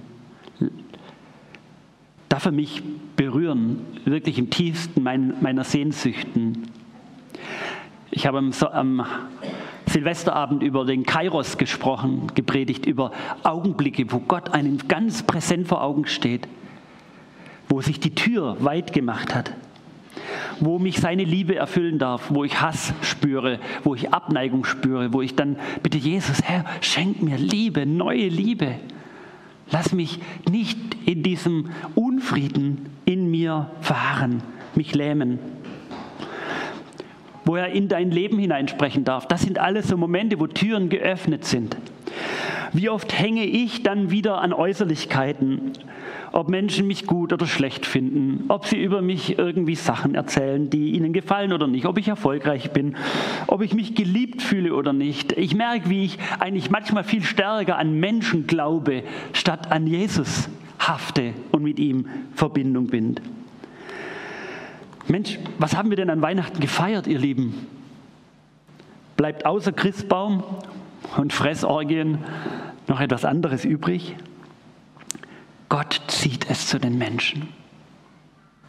Darf 2.30 2.46
er 2.46 2.52
mich 2.52 2.84
berühren, 3.16 3.80
wirklich 4.06 4.38
im 4.38 4.50
tiefsten 4.50 5.04
meiner 5.04 5.64
Sehnsüchten. 5.64 6.68
Ich 8.12 8.28
habe 8.28 8.38
am, 8.38 8.52
am 8.72 9.06
Silvesterabend 9.88 10.62
über 10.62 10.86
den 10.86 11.06
Kairos 11.06 11.58
gesprochen, 11.58 12.28
gepredigt, 12.36 12.86
über 12.86 13.12
Augenblicke, 13.44 14.12
wo 14.12 14.20
Gott 14.20 14.54
einem 14.54 14.78
ganz 14.88 15.24
präsent 15.24 15.68
vor 15.68 15.84
Augen 15.84 16.06
steht, 16.06 16.48
wo 17.68 17.82
sich 17.82 18.00
die 18.00 18.14
Tür 18.14 18.58
weit 18.60 18.94
gemacht 18.94 19.34
hat, 19.34 19.54
wo 20.60 20.80
mich 20.80 21.00
seine 21.00 21.24
Liebe 21.24 21.56
erfüllen 21.56 22.00
darf, 22.00 22.30
wo 22.30 22.44
ich 22.44 22.62
Hass 22.62 22.94
spüre, 23.02 23.60
wo 23.84 23.96
ich 23.96 24.14
Abneigung 24.14 24.66
spüre, 24.66 25.14
wo 25.14 25.22
ich 25.22 25.36
dann 25.36 25.58
bitte 25.82 25.98
Jesus, 25.98 26.42
Herr, 26.44 26.66
schenk 26.82 27.22
mir 27.22 27.38
Liebe, 27.38 27.86
neue 27.86 28.28
Liebe. 28.28 28.76
Lass 29.72 29.94
mich 29.94 30.20
nicht 30.50 30.78
in 31.06 31.24
diesem 31.24 31.70
Unfrieden 31.96 32.90
in 33.06 33.32
mir 33.32 33.70
verharren, 33.82 34.44
mich 34.76 34.94
lähmen. 34.94 35.40
Wo 37.46 37.56
er 37.56 37.70
in 37.70 37.88
dein 37.88 38.12
Leben 38.12 38.40
hineinsprechen 38.40 39.04
darf. 39.04 39.28
Das 39.28 39.42
sind 39.42 39.60
alles 39.60 39.88
so 39.88 39.98
Momente, 39.98 40.40
wo 40.40 40.48
Türen 40.48 40.90
geöffnet 40.90 41.46
sind. 41.46 41.76
Wie 42.72 42.90
oft 42.90 43.18
hänge 43.18 43.46
ich 43.46 43.84
dann 43.84 44.10
wieder 44.12 44.42
an 44.42 44.54
Äußerlichkeiten, 44.54 45.74
ob 46.34 46.50
Menschen 46.50 46.88
mich 46.88 47.06
gut 47.06 47.32
oder 47.32 47.46
schlecht 47.46 47.86
finden, 47.86 48.46
ob 48.48 48.66
sie 48.66 48.82
über 48.82 49.04
mich 49.04 49.38
irgendwie 49.38 49.76
Sachen 49.76 50.16
erzählen, 50.16 50.68
die 50.68 50.92
ihnen 50.94 51.14
gefallen 51.14 51.54
oder 51.54 51.68
nicht, 51.68 51.86
ob 51.86 52.00
ich 52.00 52.08
erfolgreich 52.08 52.72
bin, 52.72 52.96
ob 53.46 53.62
ich 53.62 53.76
mich 53.76 53.94
geliebt 53.94 54.42
fühle 54.42 54.74
oder 54.74 54.94
nicht. 54.94 55.34
Ich 55.34 55.54
merke, 55.54 55.92
wie 55.92 56.04
ich 56.04 56.18
eigentlich 56.40 56.72
manchmal 56.72 57.04
viel 57.04 57.22
stärker 57.22 57.78
an 57.78 58.00
Menschen 58.00 58.48
glaube, 58.48 59.04
statt 59.34 59.72
an 59.72 59.86
Jesus 59.86 60.50
hafte 60.80 61.34
und 61.52 61.62
mit 61.62 61.78
ihm 61.78 62.08
Verbindung 62.34 62.88
bin. 62.88 63.16
Mensch, 65.08 65.38
was 65.60 65.78
haben 65.78 65.92
wir 65.92 65.98
denn 65.98 66.10
an 66.10 66.24
Weihnachten 66.24 66.60
gefeiert, 66.60 67.06
ihr 67.06 67.20
Lieben? 67.20 67.68
Bleibt 69.18 69.46
außer 69.46 69.72
Christbaum 69.72 70.44
und 71.16 71.32
Fressorgien 71.32 72.18
noch 72.88 73.00
etwas 73.00 73.24
anderes 73.24 73.66
übrig? 73.66 74.16
Gott 75.74 76.02
zieht 76.06 76.52
es 76.52 76.68
zu 76.68 76.80
den 76.80 77.00
Menschen. 77.00 77.48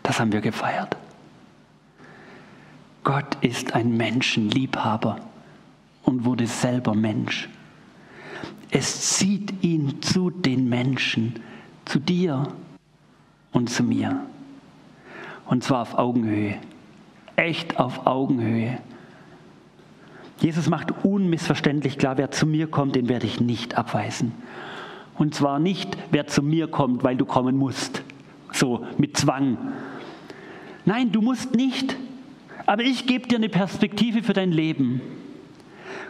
Das 0.02 0.18
haben 0.18 0.32
wir 0.32 0.40
gefeiert. 0.40 0.96
Gott 3.02 3.37
ist 3.42 3.75
ein 3.75 3.94
Menschenliebhaber 3.94 5.18
und 6.04 6.25
wurde 6.25 6.46
selber 6.46 6.94
Mensch. 6.94 7.50
Es 8.70 9.18
zieht 9.18 9.62
ihn 9.62 10.00
zu 10.00 10.30
den 10.30 10.70
Menschen, 10.70 11.40
zu 11.84 11.99
dir 11.99 12.49
und 13.52 13.68
zu 13.68 13.82
mir. 13.82 14.20
Und 15.44 15.62
zwar 15.62 15.82
auf 15.82 15.99
Augenhöhe. 15.99 16.56
Echt 17.37 17.78
auf 17.78 18.06
Augenhöhe. 18.06 18.78
Jesus 20.40 20.70
macht 20.70 21.04
unmissverständlich 21.04 21.99
klar, 21.99 22.16
wer 22.16 22.30
zu 22.30 22.46
mir 22.46 22.66
kommt, 22.66 22.96
den 22.96 23.11
werde 23.11 23.26
ich 23.26 23.42
nicht 23.42 23.76
abweisen. 23.76 24.32
Und 25.16 25.35
zwar 25.35 25.59
nicht, 25.59 25.97
wer 26.11 26.26
zu 26.26 26.42
mir 26.42 26.66
kommt, 26.68 27.04
weil 27.04 27.16
du 27.16 27.25
kommen 27.25 27.56
musst. 27.56 28.02
So 28.52 28.87
mit 28.99 29.16
Zwang. 29.16 29.59
Nein, 30.85 31.12
du 31.12 31.23
musst 31.23 31.54
nicht. 31.54 31.97
Aber 32.66 32.83
ich 32.83 33.06
gebe 33.06 33.28
dir 33.28 33.37
eine 33.37 33.49
Perspektive 33.49 34.23
für 34.23 34.33
dein 34.33 34.52
Leben. 34.52 35.00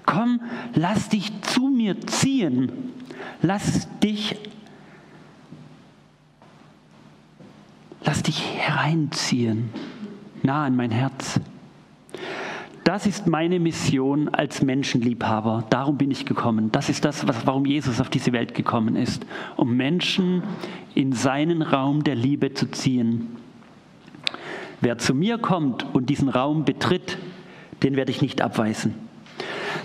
Komm, 0.07 0.41
lass 0.75 1.09
dich 1.09 1.33
zu 1.43 1.69
mir 1.69 2.01
ziehen. 2.01 2.71
Lass 3.43 3.89
dich, 4.01 4.37
lass 8.03 8.23
dich 8.23 8.43
hereinziehen, 8.57 9.71
nah 10.43 10.65
an 10.65 10.77
mein 10.77 10.91
Herz. 10.91 11.41
Das 12.85 13.07
ist 13.07 13.27
meine 13.27 13.59
Mission 13.61 14.29
als 14.29 14.61
Menschenliebhaber. 14.61 15.65
Darum 15.71 15.97
bin 15.97 16.11
ich 16.11 16.27
gekommen. 16.27 16.71
Das 16.71 16.91
ist 16.91 17.03
das, 17.07 17.27
was, 17.27 17.47
warum 17.47 17.65
Jesus 17.65 17.99
auf 17.99 18.11
diese 18.11 18.33
Welt 18.33 18.53
gekommen 18.53 18.95
ist, 18.95 19.25
um 19.57 19.75
Menschen 19.75 20.43
in 20.95 21.13
seinen 21.13 21.63
Raum 21.63 22.05
der 22.05 22.15
Liebe 22.15 22.53
zu 22.53 22.71
ziehen. 22.71 23.37
Wer 24.83 24.99
zu 24.99 25.15
mir 25.15 25.39
kommt 25.39 25.95
und 25.95 26.11
diesen 26.11 26.29
Raum 26.29 26.67
betritt, 26.67 27.17
den 27.83 27.97
werde 27.97 28.11
ich 28.11 28.21
nicht 28.21 28.43
abweisen. 28.43 28.95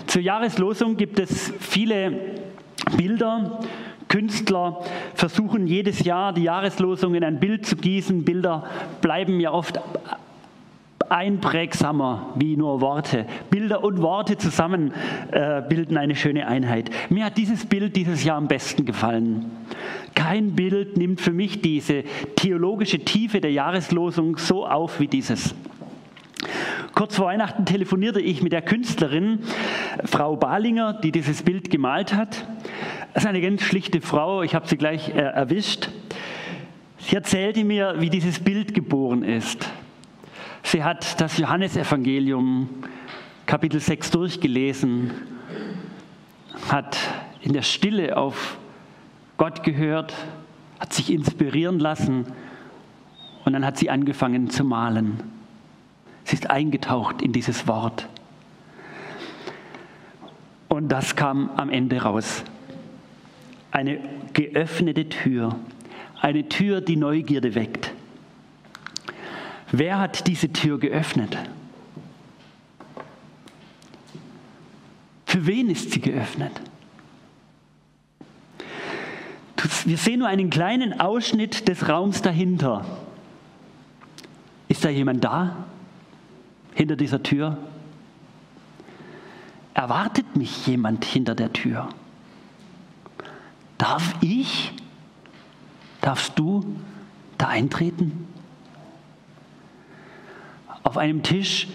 Zur 0.06 0.20
Jahreslosung 0.20 0.98
gibt 0.98 1.18
es 1.18 1.54
viele 1.58 2.12
Bilder. 2.98 3.60
Künstler 4.08 4.82
versuchen 5.14 5.66
jedes 5.66 6.04
Jahr 6.04 6.34
die 6.34 6.42
Jahreslosung 6.42 7.14
in 7.14 7.24
ein 7.24 7.40
Bild 7.40 7.64
zu 7.64 7.76
gießen. 7.76 8.24
Bilder 8.24 8.64
bleiben 9.00 9.40
ja 9.40 9.52
oft 9.52 9.80
einprägsamer 11.10 12.32
wie 12.36 12.56
nur 12.56 12.80
Worte. 12.80 13.26
Bilder 13.50 13.82
und 13.84 14.00
Worte 14.00 14.38
zusammen 14.38 14.92
äh, 15.32 15.62
bilden 15.68 15.96
eine 15.96 16.16
schöne 16.16 16.46
Einheit. 16.46 16.90
Mir 17.10 17.26
hat 17.26 17.36
dieses 17.36 17.66
Bild 17.66 17.96
dieses 17.96 18.24
Jahr 18.24 18.36
am 18.36 18.48
besten 18.48 18.84
gefallen. 18.84 19.50
Kein 20.14 20.54
Bild 20.54 20.96
nimmt 20.96 21.20
für 21.20 21.32
mich 21.32 21.60
diese 21.60 22.04
theologische 22.36 23.00
Tiefe 23.00 23.40
der 23.40 23.52
Jahreslosung 23.52 24.36
so 24.36 24.66
auf 24.66 25.00
wie 25.00 25.08
dieses. 25.08 25.54
Kurz 26.94 27.16
vor 27.16 27.26
Weihnachten 27.26 27.64
telefonierte 27.64 28.20
ich 28.20 28.42
mit 28.42 28.52
der 28.52 28.62
Künstlerin, 28.62 29.40
Frau 30.04 30.36
Balinger, 30.36 30.94
die 30.94 31.12
dieses 31.12 31.42
Bild 31.42 31.70
gemalt 31.70 32.14
hat. 32.14 32.46
Das 33.14 33.24
ist 33.24 33.28
eine 33.28 33.40
ganz 33.40 33.62
schlichte 33.62 34.00
Frau, 34.00 34.42
ich 34.42 34.54
habe 34.54 34.68
sie 34.68 34.76
gleich 34.76 35.08
äh, 35.08 35.20
erwischt. 35.20 35.90
Sie 36.98 37.16
erzählte 37.16 37.64
mir, 37.64 37.96
wie 37.98 38.10
dieses 38.10 38.38
Bild 38.38 38.74
geboren 38.74 39.22
ist. 39.22 39.70
Sie 40.70 40.84
hat 40.84 41.20
das 41.20 41.36
Johannesevangelium 41.36 42.68
Kapitel 43.44 43.80
6 43.80 44.12
durchgelesen, 44.12 45.10
hat 46.68 46.96
in 47.40 47.54
der 47.54 47.62
Stille 47.62 48.16
auf 48.16 48.56
Gott 49.36 49.64
gehört, 49.64 50.14
hat 50.78 50.92
sich 50.92 51.10
inspirieren 51.10 51.80
lassen 51.80 52.24
und 53.44 53.52
dann 53.52 53.66
hat 53.66 53.78
sie 53.78 53.90
angefangen 53.90 54.48
zu 54.48 54.62
malen. 54.62 55.20
Sie 56.22 56.36
ist 56.36 56.48
eingetaucht 56.48 57.20
in 57.20 57.32
dieses 57.32 57.66
Wort. 57.66 58.06
Und 60.68 60.86
das 60.86 61.16
kam 61.16 61.50
am 61.56 61.70
Ende 61.70 62.00
raus. 62.00 62.44
Eine 63.72 63.98
geöffnete 64.34 65.08
Tür, 65.08 65.56
eine 66.20 66.48
Tür, 66.48 66.80
die 66.80 66.94
Neugierde 66.94 67.56
weckt. 67.56 67.92
Wer 69.72 69.98
hat 69.98 70.26
diese 70.26 70.52
Tür 70.52 70.78
geöffnet? 70.78 71.36
Für 75.26 75.46
wen 75.46 75.70
ist 75.70 75.92
sie 75.92 76.00
geöffnet? 76.00 76.52
Wir 79.84 79.96
sehen 79.96 80.18
nur 80.18 80.28
einen 80.28 80.50
kleinen 80.50 81.00
Ausschnitt 81.00 81.68
des 81.68 81.88
Raums 81.88 82.22
dahinter. 82.22 82.84
Ist 84.68 84.84
da 84.84 84.88
jemand 84.88 85.24
da? 85.24 85.64
Hinter 86.74 86.96
dieser 86.96 87.22
Tür? 87.22 87.58
Erwartet 89.74 90.36
mich 90.36 90.66
jemand 90.66 91.04
hinter 91.04 91.34
der 91.34 91.52
Tür? 91.52 91.88
Darf 93.78 94.14
ich? 94.20 94.72
Darfst 96.00 96.38
du 96.38 96.76
da 97.38 97.48
eintreten? 97.48 98.26
Auf 100.90 100.96
einem 100.96 101.22
Tisch 101.22 101.68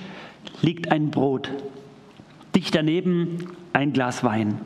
liegt 0.62 0.92
ein 0.92 1.10
Brot, 1.10 1.50
dicht 2.54 2.76
daneben 2.76 3.48
ein 3.72 3.94
Glas 3.94 4.26
Wein. 4.26 4.60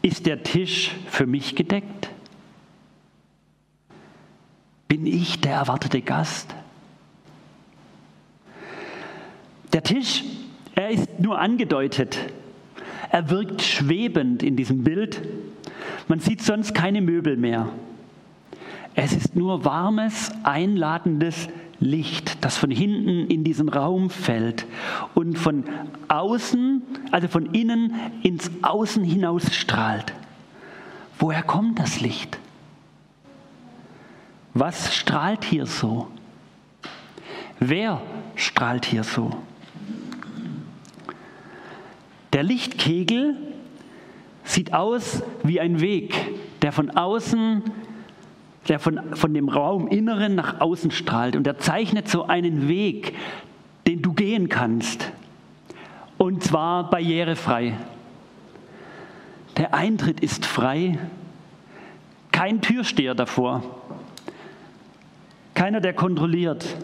Ist 0.00 0.26
der 0.26 0.44
Tisch 0.44 0.92
für 1.08 1.26
mich 1.26 1.56
gedeckt? 1.56 2.08
Bin 4.86 5.08
ich 5.08 5.40
der 5.40 5.54
erwartete 5.54 6.02
Gast? 6.02 6.54
Der 9.72 9.82
Tisch, 9.82 10.22
er 10.76 10.90
ist 10.90 11.18
nur 11.18 11.40
angedeutet. 11.40 12.16
Er 13.10 13.28
wirkt 13.28 13.60
schwebend 13.60 14.44
in 14.44 14.54
diesem 14.54 14.84
Bild. 14.84 15.20
Man 16.06 16.20
sieht 16.20 16.42
sonst 16.42 16.74
keine 16.74 17.00
Möbel 17.00 17.36
mehr. 17.36 17.70
Es 18.94 19.12
ist 19.12 19.34
nur 19.34 19.64
warmes, 19.64 20.30
einladendes 20.44 21.48
Licht, 21.78 22.44
das 22.44 22.56
von 22.56 22.70
hinten 22.70 23.28
in 23.30 23.44
diesen 23.44 23.68
Raum 23.68 24.10
fällt 24.10 24.66
und 25.14 25.38
von 25.38 25.64
außen, 26.08 26.82
also 27.10 27.28
von 27.28 27.54
innen 27.54 27.94
ins 28.22 28.50
Außen 28.62 29.04
hinaus 29.04 29.54
strahlt. 29.54 30.12
Woher 31.18 31.42
kommt 31.42 31.78
das 31.78 32.00
Licht? 32.00 32.38
Was 34.54 34.94
strahlt 34.94 35.44
hier 35.44 35.66
so? 35.66 36.08
Wer 37.58 38.00
strahlt 38.36 38.86
hier 38.86 39.04
so? 39.04 39.30
Der 42.32 42.42
Lichtkegel 42.42 43.36
sieht 44.44 44.72
aus 44.72 45.22
wie 45.42 45.60
ein 45.60 45.80
Weg, 45.80 46.14
der 46.62 46.72
von 46.72 46.90
außen, 46.90 47.62
der 48.68 48.78
von, 48.78 49.14
von 49.14 49.32
dem 49.32 49.48
Rauminneren 49.48 50.34
nach 50.34 50.60
außen 50.60 50.90
strahlt. 50.90 51.36
Und 51.36 51.46
er 51.46 51.58
zeichnet 51.58 52.08
so 52.08 52.26
einen 52.26 52.68
Weg, 52.68 53.14
den 53.86 54.02
du 54.02 54.12
gehen 54.12 54.48
kannst. 54.48 55.12
Und 56.18 56.42
zwar 56.42 56.90
barrierefrei. 56.90 57.74
Der 59.56 59.74
Eintritt 59.74 60.20
ist 60.20 60.44
frei. 60.44 60.98
Kein 62.32 62.60
Türsteher 62.60 63.14
davor. 63.14 63.62
Keiner, 65.54 65.80
der 65.80 65.94
kontrolliert. 65.94 66.76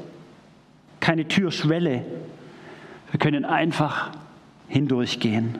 Keine 1.01 1.29
Türschwelle. 1.29 2.05
Wir 3.11 3.19
können 3.19 3.45
einfach 3.45 4.11
hindurchgehen. 4.69 5.59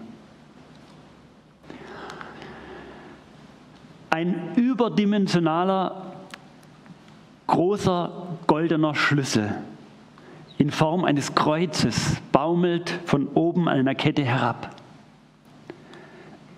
Ein 4.09 4.55
überdimensionaler, 4.57 6.02
großer 7.53 8.39
goldener 8.47 8.95
Schlüssel 8.95 9.55
in 10.57 10.71
Form 10.71 11.05
eines 11.05 11.35
Kreuzes 11.35 12.17
baumelt 12.33 12.99
von 13.05 13.29
oben 13.29 13.69
an 13.69 13.81
einer 13.81 13.95
Kette 13.95 14.25
herab. 14.25 14.75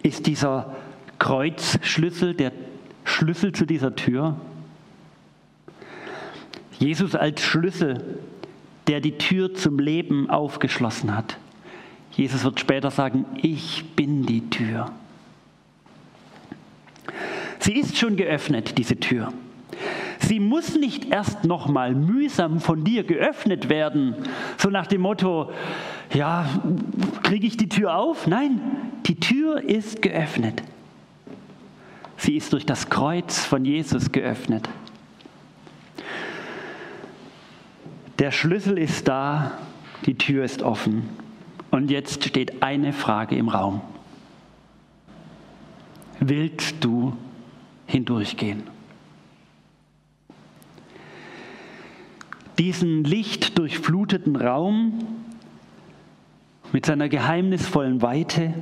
Ist 0.05 0.29
dieser 0.29 0.77
Kreuzschlüssel 1.19 2.35
der 2.35 2.53
Schlüssel 3.05 3.51
zu 3.51 3.67
dieser 3.67 3.97
Tür? 3.97 4.37
Jesus 6.79 7.17
als 7.17 7.43
Schlüssel, 7.43 8.21
der 8.87 9.01
die 9.01 9.19
Tür 9.19 9.53
zum 9.53 9.81
Leben 9.81 10.31
aufgeschlossen 10.31 11.17
hat. 11.17 11.39
Jesus 12.13 12.45
wird 12.45 12.61
später 12.61 12.93
sagen, 12.93 13.25
ich 13.43 13.85
bin 13.97 14.27
die 14.27 14.49
Tür. 14.49 14.93
Sie 17.59 17.73
ist 17.73 17.97
schon 17.97 18.15
geöffnet, 18.15 18.79
diese 18.79 18.95
Tür. 18.95 19.33
Sie 20.27 20.41
muss 20.41 20.77
nicht 20.77 21.13
erst 21.13 21.45
nochmal 21.45 21.95
mühsam 21.95 22.61
von 22.61 22.83
dir 22.83 23.05
geöffnet 23.05 23.69
werden, 23.69 24.15
so 24.57 24.71
nach 24.71 24.87
dem 24.87 25.03
Motto, 25.03 25.51
ja, 26.13 26.49
kriege 27.23 27.47
ich 27.47 27.57
die 27.57 27.69
Tür 27.69 27.97
auf? 27.97 28.27
Nein, 28.27 28.61
die 29.07 29.17
Tür 29.17 29.63
ist 29.63 30.01
geöffnet. 30.01 30.63
Sie 32.17 32.37
ist 32.37 32.53
durch 32.55 32.65
das 32.65 32.89
Kreuz 32.89 33.45
von 33.45 33.65
Jesus 33.67 34.13
geöffnet. 34.13 34.69
Der 38.19 38.31
Schlüssel 38.31 38.79
ist 38.79 39.09
da, 39.09 39.59
die 40.07 40.15
Tür 40.15 40.45
ist 40.45 40.63
offen. 40.63 41.09
Und 41.71 41.91
jetzt 41.91 42.25
steht 42.25 42.63
eine 42.63 42.93
Frage 42.93 43.37
im 43.37 43.49
Raum. 43.49 43.83
Willst 46.21 46.77
du 46.81 47.15
hindurchgehen? 47.87 48.74
Diesen 52.59 53.05
lichtdurchfluteten 53.05 54.37
Raum 54.37 55.07
mit 56.73 56.87
seiner 56.87 57.09
geheimnisvollen 57.09 58.03
Weite, 58.03 58.55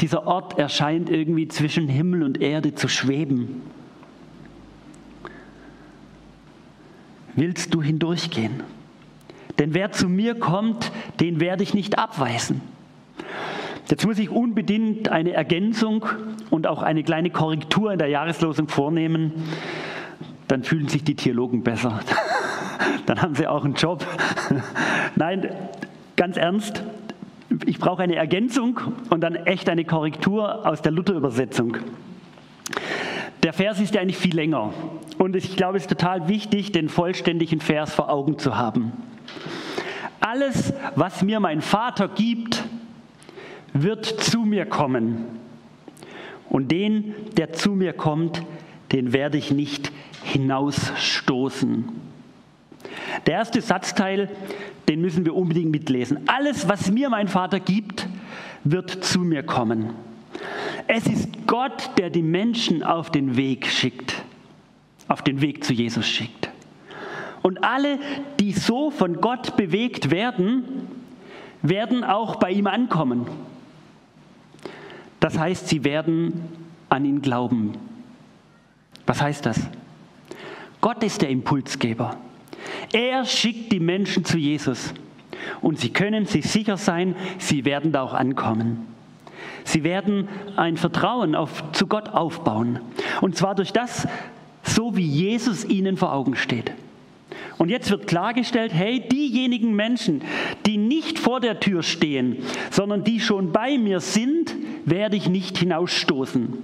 dieser 0.00 0.26
Ort 0.26 0.58
erscheint 0.58 1.10
irgendwie 1.10 1.46
zwischen 1.48 1.88
Himmel 1.88 2.22
und 2.24 2.40
Erde 2.40 2.74
zu 2.74 2.88
schweben. 2.88 3.62
Willst 7.34 7.72
du 7.72 7.82
hindurchgehen? 7.82 8.62
Denn 9.58 9.74
wer 9.74 9.92
zu 9.92 10.08
mir 10.08 10.34
kommt, 10.34 10.90
den 11.20 11.40
werde 11.40 11.62
ich 11.62 11.74
nicht 11.74 11.98
abweisen. 11.98 12.60
Jetzt 13.88 14.06
muss 14.06 14.18
ich 14.18 14.30
unbedingt 14.30 15.08
eine 15.08 15.32
Ergänzung 15.32 16.04
und 16.50 16.66
auch 16.66 16.82
eine 16.82 17.02
kleine 17.02 17.30
Korrektur 17.30 17.92
in 17.92 17.98
der 17.98 18.08
Jahreslosung 18.08 18.68
vornehmen. 18.68 19.32
Dann 20.52 20.64
fühlen 20.64 20.86
sich 20.86 21.02
die 21.02 21.14
Theologen 21.14 21.62
besser. 21.62 22.00
Dann 23.06 23.22
haben 23.22 23.34
sie 23.34 23.46
auch 23.46 23.64
einen 23.64 23.72
Job. 23.72 24.06
Nein, 25.16 25.48
ganz 26.14 26.36
ernst, 26.36 26.82
ich 27.64 27.78
brauche 27.78 28.02
eine 28.02 28.16
Ergänzung 28.16 28.78
und 29.08 29.22
dann 29.22 29.34
echt 29.34 29.70
eine 29.70 29.86
Korrektur 29.86 30.66
aus 30.66 30.82
der 30.82 30.92
Luther-Übersetzung. 30.92 31.78
Der 33.42 33.54
Vers 33.54 33.80
ist 33.80 33.94
ja 33.94 34.02
eigentlich 34.02 34.18
viel 34.18 34.34
länger 34.34 34.74
und 35.16 35.36
ich 35.36 35.56
glaube, 35.56 35.78
es 35.78 35.84
ist 35.84 35.88
total 35.88 36.28
wichtig, 36.28 36.70
den 36.70 36.90
vollständigen 36.90 37.60
Vers 37.60 37.94
vor 37.94 38.10
Augen 38.10 38.38
zu 38.38 38.58
haben. 38.58 38.92
Alles, 40.20 40.74
was 40.96 41.22
mir 41.22 41.40
mein 41.40 41.62
Vater 41.62 42.08
gibt, 42.08 42.62
wird 43.72 44.04
zu 44.04 44.40
mir 44.42 44.66
kommen. 44.66 45.24
Und 46.50 46.70
den, 46.70 47.14
der 47.38 47.54
zu 47.54 47.72
mir 47.72 47.94
kommt, 47.94 48.42
den 48.92 49.14
werde 49.14 49.38
ich 49.38 49.50
nicht 49.50 49.90
hinausstoßen. 50.32 51.88
Der 53.26 53.34
erste 53.34 53.60
Satzteil 53.60 54.28
den 54.88 55.00
müssen 55.00 55.24
wir 55.24 55.34
unbedingt 55.34 55.70
mitlesen. 55.70 56.28
Alles, 56.28 56.68
was 56.68 56.90
mir 56.90 57.08
mein 57.08 57.28
Vater 57.28 57.60
gibt, 57.60 58.08
wird 58.64 59.04
zu 59.04 59.20
mir 59.20 59.42
kommen. 59.42 59.90
Es 60.86 61.06
ist 61.06 61.46
Gott, 61.46 61.90
der 61.98 62.10
die 62.10 62.22
Menschen 62.22 62.82
auf 62.82 63.10
den 63.10 63.36
Weg 63.36 63.66
schickt, 63.66 64.22
auf 65.08 65.22
den 65.22 65.40
Weg 65.40 65.64
zu 65.64 65.72
Jesus 65.72 66.06
schickt. 66.06 66.50
Und 67.42 67.64
alle, 67.64 67.98
die 68.38 68.52
so 68.52 68.90
von 68.90 69.20
Gott 69.20 69.56
bewegt 69.56 70.10
werden, 70.10 70.64
werden 71.62 72.04
auch 72.04 72.36
bei 72.36 72.50
ihm 72.50 72.66
ankommen. 72.66 73.26
Das 75.20 75.38
heißt, 75.38 75.68
sie 75.68 75.84
werden 75.84 76.42
an 76.88 77.04
ihn 77.04 77.22
glauben. 77.22 77.72
Was 79.06 79.22
heißt 79.22 79.46
das? 79.46 79.60
Gott 80.82 81.02
ist 81.04 81.22
der 81.22 81.30
Impulsgeber. 81.30 82.16
Er 82.92 83.24
schickt 83.24 83.72
die 83.72 83.80
Menschen 83.80 84.24
zu 84.24 84.36
Jesus. 84.36 84.92
Und 85.60 85.78
sie 85.78 85.90
können 85.90 86.26
sich 86.26 86.44
sicher 86.44 86.76
sein, 86.76 87.14
sie 87.38 87.64
werden 87.64 87.92
da 87.92 88.02
auch 88.02 88.12
ankommen. 88.12 88.88
Sie 89.64 89.84
werden 89.84 90.28
ein 90.56 90.76
Vertrauen 90.76 91.36
auf, 91.36 91.70
zu 91.72 91.86
Gott 91.86 92.08
aufbauen. 92.08 92.80
Und 93.20 93.36
zwar 93.36 93.54
durch 93.54 93.72
das, 93.72 94.08
so 94.64 94.96
wie 94.96 95.06
Jesus 95.06 95.64
ihnen 95.64 95.96
vor 95.96 96.12
Augen 96.12 96.34
steht. 96.34 96.72
Und 97.58 97.68
jetzt 97.68 97.90
wird 97.92 98.08
klargestellt, 98.08 98.72
hey, 98.74 99.06
diejenigen 99.08 99.74
Menschen, 99.74 100.22
die 100.66 100.78
nicht 100.78 101.20
vor 101.20 101.38
der 101.38 101.60
Tür 101.60 101.84
stehen, 101.84 102.38
sondern 102.72 103.04
die 103.04 103.20
schon 103.20 103.52
bei 103.52 103.78
mir 103.78 104.00
sind, 104.00 104.56
werde 104.84 105.16
ich 105.16 105.28
nicht 105.28 105.58
hinausstoßen. 105.58 106.58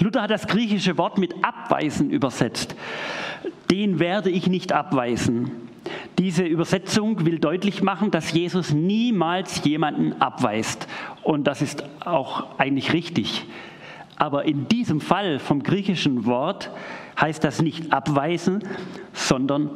Luther 0.00 0.22
hat 0.22 0.30
das 0.30 0.46
griechische 0.46 0.98
Wort 0.98 1.18
mit 1.18 1.34
abweisen 1.42 2.10
übersetzt 2.10 2.74
den 3.72 3.98
werde 3.98 4.28
ich 4.28 4.48
nicht 4.48 4.70
abweisen. 4.70 5.50
Diese 6.18 6.44
Übersetzung 6.44 7.24
will 7.24 7.38
deutlich 7.38 7.82
machen, 7.82 8.10
dass 8.10 8.30
Jesus 8.32 8.72
niemals 8.72 9.64
jemanden 9.64 10.20
abweist. 10.20 10.86
Und 11.22 11.44
das 11.46 11.62
ist 11.62 11.82
auch 12.04 12.58
eigentlich 12.58 12.92
richtig. 12.92 13.46
Aber 14.16 14.44
in 14.44 14.68
diesem 14.68 15.00
Fall 15.00 15.38
vom 15.38 15.62
griechischen 15.62 16.26
Wort 16.26 16.70
heißt 17.18 17.42
das 17.42 17.62
nicht 17.62 17.94
abweisen, 17.94 18.62
sondern 19.14 19.70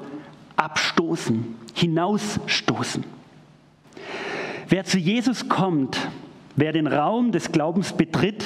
abstoßen, 0.56 1.56
hinausstoßen. 1.74 3.02
Wer 4.68 4.84
zu 4.84 4.98
Jesus 4.98 5.48
kommt, 5.48 6.10
wer 6.54 6.72
den 6.72 6.86
Raum 6.86 7.32
des 7.32 7.50
Glaubens 7.50 7.94
betritt, 7.94 8.44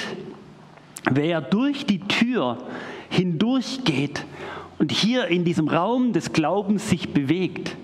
wer 1.09 1.41
durch 1.41 1.85
die 1.85 1.99
Tür 1.99 2.57
hindurchgeht 3.09 4.25
und 4.79 4.91
hier 4.91 5.27
in 5.27 5.43
diesem 5.43 5.67
Raum 5.67 6.13
des 6.13 6.33
Glaubens 6.33 6.89
sich 6.89 7.13
bewegt, 7.13 7.75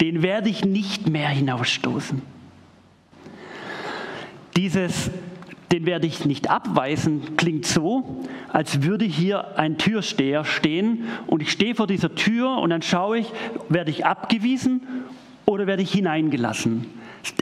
den 0.00 0.22
werde 0.22 0.48
ich 0.48 0.64
nicht 0.64 1.08
mehr 1.08 1.28
hinausstoßen. 1.28 2.20
Dieses, 4.56 5.10
den 5.72 5.86
werde 5.86 6.06
ich 6.06 6.24
nicht 6.24 6.50
abweisen, 6.50 7.36
klingt 7.36 7.66
so, 7.66 8.24
als 8.52 8.82
würde 8.82 9.04
hier 9.04 9.58
ein 9.58 9.78
Türsteher 9.78 10.44
stehen 10.44 11.04
und 11.26 11.42
ich 11.42 11.50
stehe 11.50 11.74
vor 11.74 11.86
dieser 11.86 12.14
Tür 12.14 12.58
und 12.58 12.70
dann 12.70 12.82
schaue 12.82 13.18
ich, 13.18 13.32
werde 13.68 13.90
ich 13.90 14.04
abgewiesen 14.04 14.82
oder 15.46 15.66
werde 15.66 15.82
ich 15.82 15.92
hineingelassen? 15.92 16.86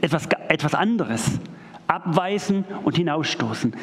Etwas, 0.01 0.29
etwas 0.49 0.75
anderes. 0.75 1.39
Abweisen 1.87 2.65
und 2.85 2.97
hinausstoßen. 2.97 3.75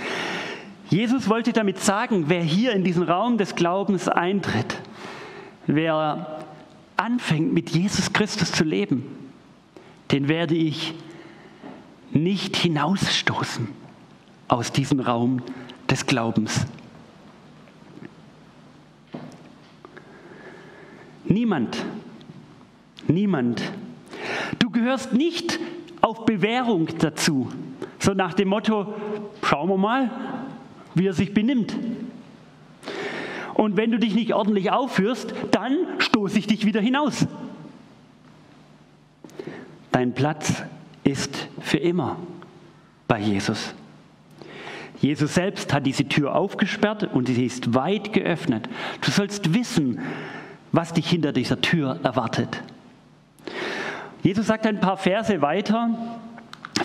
Jesus 0.89 1.29
wollte 1.29 1.53
damit 1.53 1.79
sagen, 1.79 2.25
wer 2.27 2.41
hier 2.41 2.73
in 2.73 2.83
diesen 2.83 3.03
Raum 3.03 3.37
des 3.37 3.55
Glaubens 3.55 4.07
eintritt, 4.07 4.81
wer 5.67 6.45
anfängt 6.97 7.53
mit 7.53 7.69
Jesus 7.69 8.11
Christus 8.11 8.51
zu 8.51 8.63
leben, 8.63 9.05
den 10.11 10.27
werde 10.27 10.55
ich 10.55 10.95
nicht 12.11 12.55
hinausstoßen 12.57 13.67
aus 14.47 14.71
diesem 14.71 14.99
Raum 14.99 15.43
des 15.89 16.07
Glaubens. 16.07 16.65
Niemand, 21.25 21.85
niemand. 23.07 23.61
Du 24.57 24.71
gehörst 24.71 25.13
nicht 25.13 25.59
auf 26.01 26.25
Bewährung 26.25 26.87
dazu, 26.97 27.49
So 27.99 28.13
nach 28.13 28.33
dem 28.33 28.47
Motto, 28.47 28.93
schauen 29.43 29.69
wir 29.69 29.77
mal, 29.77 30.09
wie 30.99 31.07
er 31.07 31.13
sich 31.13 31.33
benimmt. 31.33 31.75
Und 33.53 33.77
wenn 33.77 33.91
du 33.91 33.97
dich 33.97 34.13
nicht 34.13 34.33
ordentlich 34.33 34.71
aufführst, 34.71 35.33
dann 35.51 35.75
stoße 35.97 36.37
ich 36.37 36.47
dich 36.47 36.65
wieder 36.65 36.81
hinaus. 36.81 37.25
Dein 39.91 40.13
Platz 40.13 40.63
ist 41.03 41.47
für 41.59 41.77
immer 41.77 42.17
bei 43.07 43.19
Jesus. 43.19 43.73
Jesus 45.01 45.33
selbst 45.33 45.73
hat 45.73 45.85
diese 45.85 46.07
Tür 46.07 46.35
aufgesperrt 46.35 47.09
und 47.13 47.27
sie 47.27 47.45
ist 47.45 47.73
weit 47.73 48.13
geöffnet. 48.13 48.69
Du 49.01 49.11
sollst 49.11 49.53
wissen, 49.53 49.99
was 50.71 50.93
dich 50.93 51.09
hinter 51.09 51.31
dieser 51.31 51.61
Tür 51.61 51.99
erwartet. 52.03 52.61
Jesus 54.23 54.47
sagt 54.47 54.67
ein 54.67 54.79
paar 54.79 54.97
Verse 54.97 55.41
weiter 55.41 55.89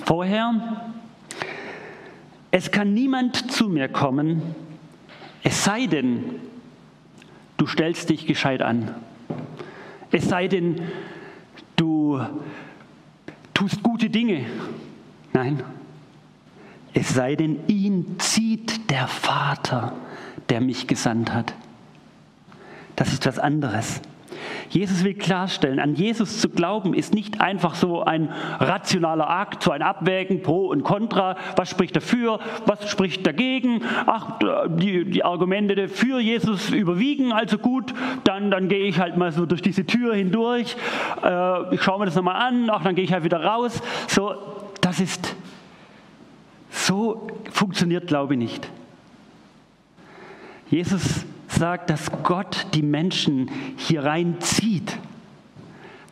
vorher, 0.04 0.93
es 2.56 2.70
kann 2.70 2.94
niemand 2.94 3.50
zu 3.50 3.68
mir 3.68 3.88
kommen, 3.88 4.40
es 5.42 5.64
sei 5.64 5.86
denn, 5.86 6.22
du 7.56 7.66
stellst 7.66 8.10
dich 8.10 8.28
gescheit 8.28 8.62
an. 8.62 8.94
Es 10.12 10.28
sei 10.28 10.46
denn, 10.46 10.80
du 11.74 12.20
tust 13.54 13.82
gute 13.82 14.08
Dinge. 14.08 14.46
Nein, 15.32 15.64
es 16.92 17.08
sei 17.08 17.34
denn, 17.34 17.58
ihn 17.66 18.20
zieht 18.20 18.88
der 18.88 19.08
Vater, 19.08 19.96
der 20.48 20.60
mich 20.60 20.86
gesandt 20.86 21.34
hat. 21.34 21.54
Das 22.94 23.12
ist 23.12 23.26
was 23.26 23.40
anderes. 23.40 24.00
Jesus 24.70 25.04
will 25.04 25.14
klarstellen, 25.14 25.78
an 25.78 25.94
Jesus 25.94 26.40
zu 26.40 26.48
glauben 26.48 26.94
ist 26.94 27.14
nicht 27.14 27.40
einfach 27.40 27.74
so 27.74 28.02
ein 28.02 28.30
rationaler 28.58 29.28
Akt, 29.28 29.62
so 29.62 29.70
ein 29.70 29.82
Abwägen 29.82 30.42
pro 30.42 30.68
und 30.68 30.82
contra, 30.82 31.36
was 31.56 31.70
spricht 31.70 31.96
dafür, 31.96 32.40
was 32.66 32.90
spricht 32.90 33.26
dagegen, 33.26 33.82
ach, 34.06 34.38
die, 34.68 35.04
die 35.04 35.24
Argumente 35.24 35.88
für 35.88 36.20
Jesus 36.20 36.70
überwiegen, 36.70 37.32
also 37.32 37.58
gut, 37.58 37.94
dann, 38.24 38.50
dann 38.50 38.68
gehe 38.68 38.84
ich 38.84 38.98
halt 38.98 39.16
mal 39.16 39.32
so 39.32 39.46
durch 39.46 39.62
diese 39.62 39.84
Tür 39.86 40.14
hindurch, 40.14 40.76
äh, 41.22 41.74
ich 41.74 41.82
schaue 41.82 41.98
mir 41.98 42.06
das 42.06 42.14
nochmal 42.14 42.36
an, 42.36 42.68
ach, 42.70 42.82
dann 42.82 42.94
gehe 42.94 43.04
ich 43.04 43.12
halt 43.12 43.24
wieder 43.24 43.42
raus. 43.44 43.82
So, 44.08 44.34
das 44.80 45.00
ist, 45.00 45.34
so 46.70 47.28
funktioniert 47.50 48.08
Glaube 48.08 48.36
nicht. 48.36 48.68
Jesus 50.70 51.24
sagt, 51.54 51.90
dass 51.90 52.10
Gott 52.22 52.66
die 52.74 52.82
Menschen 52.82 53.50
hier 53.76 54.04
reinzieht. 54.04 54.98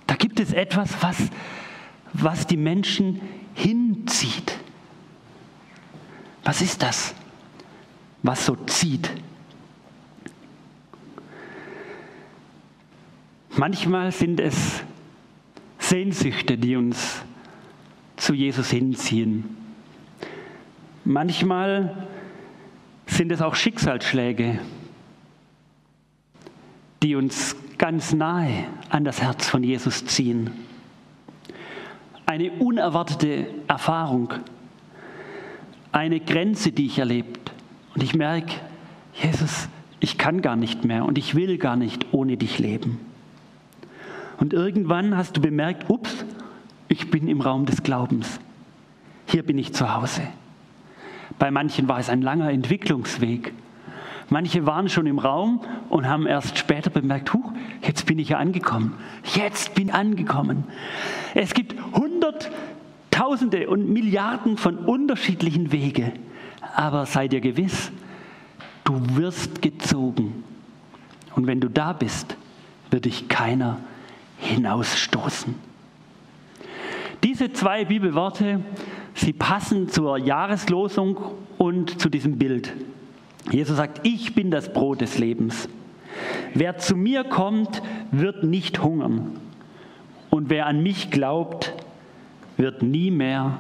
Da 0.07 0.15
gibt 0.15 0.41
es 0.41 0.53
etwas, 0.53 0.91
was, 1.01 1.17
was 2.13 2.47
die 2.47 2.57
Menschen 2.57 3.21
hinzieht. 3.55 4.59
Was 6.45 6.61
ist 6.61 6.83
das, 6.83 7.15
was 8.23 8.47
so 8.47 8.57
zieht? 8.67 9.11
Manchmal 13.57 14.13
sind 14.13 14.41
es 14.41 14.83
Sehnsüchte, 15.79 16.57
die 16.57 16.77
uns 16.77 17.23
zu 18.17 18.35
Jesus 18.35 18.71
hinziehen. 18.71 19.57
Manchmal 21.05 22.09
sind 23.07 23.31
es 23.31 23.43
auch 23.43 23.55
Schicksalsschläge, 23.55 24.61
die 27.03 27.17
uns 27.17 27.57
ganz 27.79 28.13
nahe 28.13 28.65
an 28.91 29.05
das 29.05 29.21
Herz 29.21 29.49
von 29.49 29.65
Jesus 29.65 30.07
ziehen. 30.07 30.51
Eine 32.27 32.53
unerwartete 32.53 33.47
Erfahrung, 33.67 34.33
eine 35.91 36.21
Grenze, 36.21 36.73
die 36.73 36.87
ich 36.87 36.99
erlebt. 36.99 37.53
Und 37.95 38.03
ich 38.03 38.15
merke, 38.15 38.55
Jesus, 39.15 39.69
ich 40.01 40.17
kann 40.17 40.41
gar 40.41 40.57
nicht 40.57 40.85
mehr 40.85 41.05
und 41.05 41.19
ich 41.19 41.35
will 41.35 41.59
gar 41.59 41.77
nicht 41.77 42.07
ohne 42.13 42.37
dich 42.37 42.59
leben. 42.59 42.99
Und 44.39 44.53
irgendwann 44.53 45.17
hast 45.17 45.37
du 45.37 45.41
bemerkt, 45.41 45.91
ups, 45.91 46.25
ich 46.89 47.11
bin 47.11 47.29
im 47.29 47.41
Raum 47.41 47.67
des 47.67 47.83
Glaubens. 47.83 48.41
Hier 49.27 49.43
bin 49.43 49.59
ich 49.59 49.73
zu 49.75 49.95
Hause. 49.95 50.23
Bei 51.39 51.51
manchen 51.51 51.89
war 51.89 51.99
es 51.99 52.09
ein 52.09 52.23
langer 52.23 52.51
Entwicklungsweg. 52.51 53.53
Manche 54.33 54.65
waren 54.65 54.89
schon 54.89 55.05
im 55.05 55.19
Raum 55.19 55.61
und 55.91 56.09
haben 56.09 56.27
erst 56.27 56.57
später 56.57 56.89
bemerkt, 56.89 57.35
huch, 57.35 57.53
jetzt 57.83 58.07
bin 58.07 58.19
ich 58.19 58.31
ja 58.31 58.39
angekommen. 58.39 58.95
Jetzt 59.35 59.75
bin 59.75 59.89
ich 59.89 59.95
angekommen. 59.95 60.65
Es 61.35 61.53
gibt 61.53 61.75
Hunderttausende 61.93 63.69
und 63.69 63.91
Milliarden 63.91 64.57
von 64.57 64.79
unterschiedlichen 64.79 65.71
Wege. 65.71 66.15
Aber 66.75 67.05
sei 67.05 67.29
dir 67.29 67.43
gewiss, 67.43 67.93
du 68.85 68.95
wirst 69.17 69.61
gezogen. 69.61 70.43
Und 71.35 71.47
wenn 71.47 71.61
du 71.61 71.69
da 71.69 71.93
bist, 71.93 72.35
wird 72.91 73.05
dich 73.05 73.29
keiner 73.29 73.81
hinausstoßen. 74.39 75.55
Diese 77.23 77.53
zwei 77.53 77.85
Bibelworte, 77.85 78.61
sie 79.13 79.35
passen 79.35 79.91
zur 79.91 80.17
Jahreslosung 80.17 81.19
und 81.59 82.01
zu 82.01 82.09
diesem 82.09 82.39
Bild. 82.39 82.73
Jesus 83.51 83.77
sagt, 83.77 84.07
ich 84.07 84.35
bin 84.35 84.51
das 84.51 84.73
Brot 84.73 85.01
des 85.01 85.19
Lebens. 85.19 85.69
Wer 86.55 86.79
zu 86.79 86.97
mir 86.97 87.25
kommt, 87.25 87.83
wird 88.11 88.45
nicht 88.45 88.83
hungern. 88.83 89.37
Und 90.31 90.51
wer 90.51 90.67
an 90.67 90.83
mich 90.83 91.11
glaubt, 91.11 91.73
wird 92.57 92.83
nie 92.83 93.11
mehr 93.11 93.59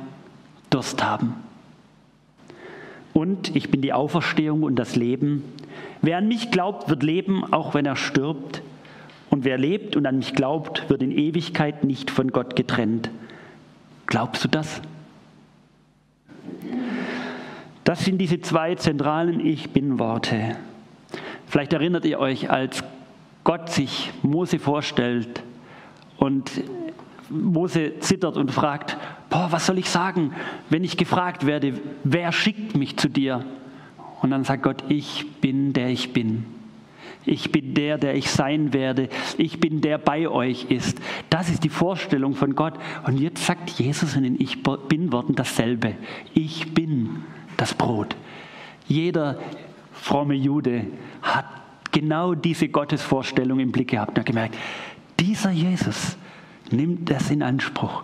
Durst 0.70 1.04
haben. 1.04 1.34
Und 3.12 3.54
ich 3.54 3.70
bin 3.70 3.82
die 3.82 3.92
Auferstehung 3.92 4.62
und 4.62 4.76
das 4.76 4.96
Leben. 4.96 5.44
Wer 6.00 6.18
an 6.18 6.28
mich 6.28 6.50
glaubt, 6.50 6.88
wird 6.88 7.02
leben, 7.02 7.44
auch 7.52 7.74
wenn 7.74 7.84
er 7.84 7.96
stirbt. 7.96 8.62
Und 9.30 9.44
wer 9.44 9.58
lebt 9.58 9.96
und 9.96 10.06
an 10.06 10.18
mich 10.18 10.34
glaubt, 10.34 10.88
wird 10.88 11.02
in 11.02 11.12
Ewigkeit 11.12 11.84
nicht 11.84 12.10
von 12.10 12.32
Gott 12.32 12.56
getrennt. 12.56 13.10
Glaubst 14.06 14.44
du 14.44 14.48
das? 14.48 14.80
Das 17.84 18.04
sind 18.04 18.18
diese 18.18 18.40
zwei 18.40 18.74
zentralen 18.76 19.44
Ich 19.44 19.70
bin-Worte. 19.70 20.56
Vielleicht 21.46 21.72
erinnert 21.72 22.04
ihr 22.04 22.18
euch, 22.18 22.50
als 22.50 22.84
Gott 23.44 23.70
sich 23.70 24.12
Mose 24.22 24.58
vorstellt 24.58 25.42
und 26.16 26.50
Mose 27.28 27.98
zittert 27.98 28.36
und 28.36 28.52
fragt, 28.52 28.96
boah, 29.30 29.48
was 29.50 29.66
soll 29.66 29.78
ich 29.78 29.88
sagen, 29.90 30.32
wenn 30.70 30.84
ich 30.84 30.96
gefragt 30.96 31.46
werde, 31.46 31.74
wer 32.04 32.30
schickt 32.30 32.76
mich 32.76 32.96
zu 32.96 33.08
dir? 33.08 33.44
Und 34.20 34.30
dann 34.30 34.44
sagt 34.44 34.62
Gott, 34.62 34.84
ich 34.88 35.26
bin 35.40 35.72
der 35.72 35.88
ich 35.88 36.12
bin. 36.12 36.44
Ich 37.24 37.52
bin 37.52 37.74
der, 37.74 37.98
der 37.98 38.14
ich 38.14 38.30
sein 38.30 38.72
werde. 38.72 39.08
Ich 39.38 39.60
bin 39.60 39.80
der 39.80 39.98
bei 39.98 40.28
euch 40.28 40.66
ist. 40.70 41.00
Das 41.30 41.48
ist 41.48 41.64
die 41.64 41.68
Vorstellung 41.68 42.34
von 42.34 42.54
Gott. 42.54 42.74
Und 43.06 43.18
jetzt 43.18 43.44
sagt 43.44 43.70
Jesus 43.70 44.16
in 44.16 44.24
den 44.24 44.40
Ich 44.40 44.62
bin 44.62 45.12
Worten 45.12 45.34
dasselbe. 45.34 45.94
Ich 46.34 46.74
bin 46.74 47.24
das 47.62 47.74
Brot. 47.74 48.16
Jeder 48.88 49.38
fromme 49.92 50.34
Jude 50.34 50.84
hat 51.22 51.44
genau 51.92 52.34
diese 52.34 52.68
Gottesvorstellung 52.68 53.60
im 53.60 53.70
Blick 53.70 53.90
gehabt 53.90 54.10
und 54.10 54.18
hat 54.18 54.26
gemerkt, 54.26 54.56
dieser 55.20 55.52
Jesus 55.52 56.16
nimmt 56.72 57.08
das 57.08 57.30
in 57.30 57.40
Anspruch 57.40 58.02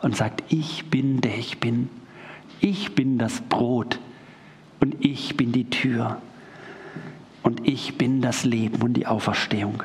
und 0.00 0.16
sagt, 0.16 0.42
ich 0.48 0.88
bin 0.88 1.20
der 1.20 1.36
ich 1.36 1.60
bin. 1.60 1.90
Ich 2.60 2.94
bin 2.94 3.18
das 3.18 3.42
Brot 3.42 4.00
und 4.80 5.04
ich 5.04 5.36
bin 5.36 5.52
die 5.52 5.68
Tür 5.68 6.22
und 7.42 7.68
ich 7.68 7.98
bin 7.98 8.22
das 8.22 8.44
Leben 8.44 8.80
und 8.80 8.94
die 8.94 9.06
Auferstehung. 9.06 9.82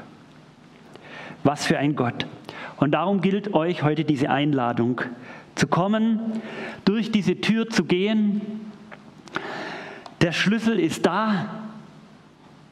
Was 1.43 1.65
für 1.65 1.77
ein 1.77 1.97
Gott. 1.97 2.27
Und 2.77 2.91
darum 2.91 3.19
gilt 3.19 3.53
euch 3.53 3.83
heute 3.83 4.05
diese 4.05 4.29
Einladung, 4.29 5.01
zu 5.55 5.67
kommen, 5.67 6.41
durch 6.85 7.11
diese 7.11 7.41
Tür 7.41 7.69
zu 7.69 7.83
gehen 7.83 8.70
der 10.21 10.31
Schlüssel 10.31 10.79
ist 10.79 11.05
da. 11.05 11.47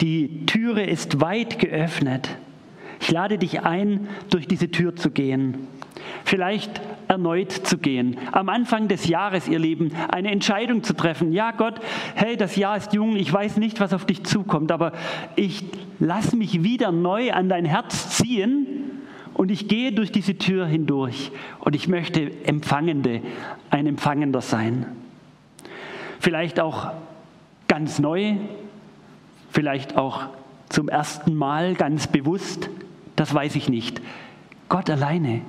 Die 0.02 0.45
Türe 0.45 0.84
ist 0.84 1.19
weit 1.19 1.60
geöffnet. 1.60 2.30
Ich 3.02 3.12
lade 3.12 3.38
dich 3.38 3.62
ein, 3.62 4.08
durch 4.30 4.48
diese 4.48 4.72
Tür 4.72 4.95
zu 4.95 5.10
gehen. 5.12 5.67
Vielleicht 6.26 6.82
erneut 7.08 7.52
zu 7.52 7.78
gehen. 7.78 8.17
Am 8.32 8.50
Anfang 8.50 8.88
des 8.88 9.08
Jahres, 9.08 9.48
ihr 9.48 9.60
Lieben, 9.60 9.91
eine 10.10 10.32
Entscheidung 10.32 10.84
zu 10.84 10.93
treffen. 10.93 11.32
Ja, 11.32 11.52
Gott, 11.52 11.80
hey, 12.15 12.38
das 12.38 12.56
Jahr 12.56 12.78
ist 12.78 12.93
jung, 12.93 13.15
ich 13.15 13.32
weiß 13.32 13.58
nicht, 13.58 13.80
was 13.80 13.93
auf 13.93 14.06
dich 14.06 14.24
zukommt, 14.24 14.72
aber 14.72 14.93
ich 15.36 15.63
lass 16.00 16.36
mich 16.36 16.63
wieder 16.63 16.91
neu 16.91 17.32
an 17.32 17.50
dein 17.50 17.65
Herz 17.65 18.17
ziehen 18.17 18.67
und 19.34 19.50
ich 19.50 19.67
gehe 19.67 19.91
durch 19.91 20.12
diese 20.12 20.38
Tür 20.38 20.67
hindurch 20.67 21.32
und 21.60 21.76
ich 21.76 21.88
möchte 21.88 22.32
Empfangende, 22.45 23.22
ein 23.69 23.88
Empfangender 23.88 24.41
sein. 24.41 24.86
Vielleicht 26.20 26.60
auch 26.60 26.92
ganz 27.68 28.00
neu, 28.00 28.36
vielleicht 29.52 29.98
auch 29.98 30.28
zum 30.70 30.90
ersten 30.90 31.36
Mal 31.36 31.76
ganz 31.76 32.08
bewusst, 32.08 32.70
das 33.16 33.34
weiß 33.34 33.56
ich 33.56 33.70
nicht. 33.70 34.02
Gott 34.70 34.90
alleine 34.90 35.42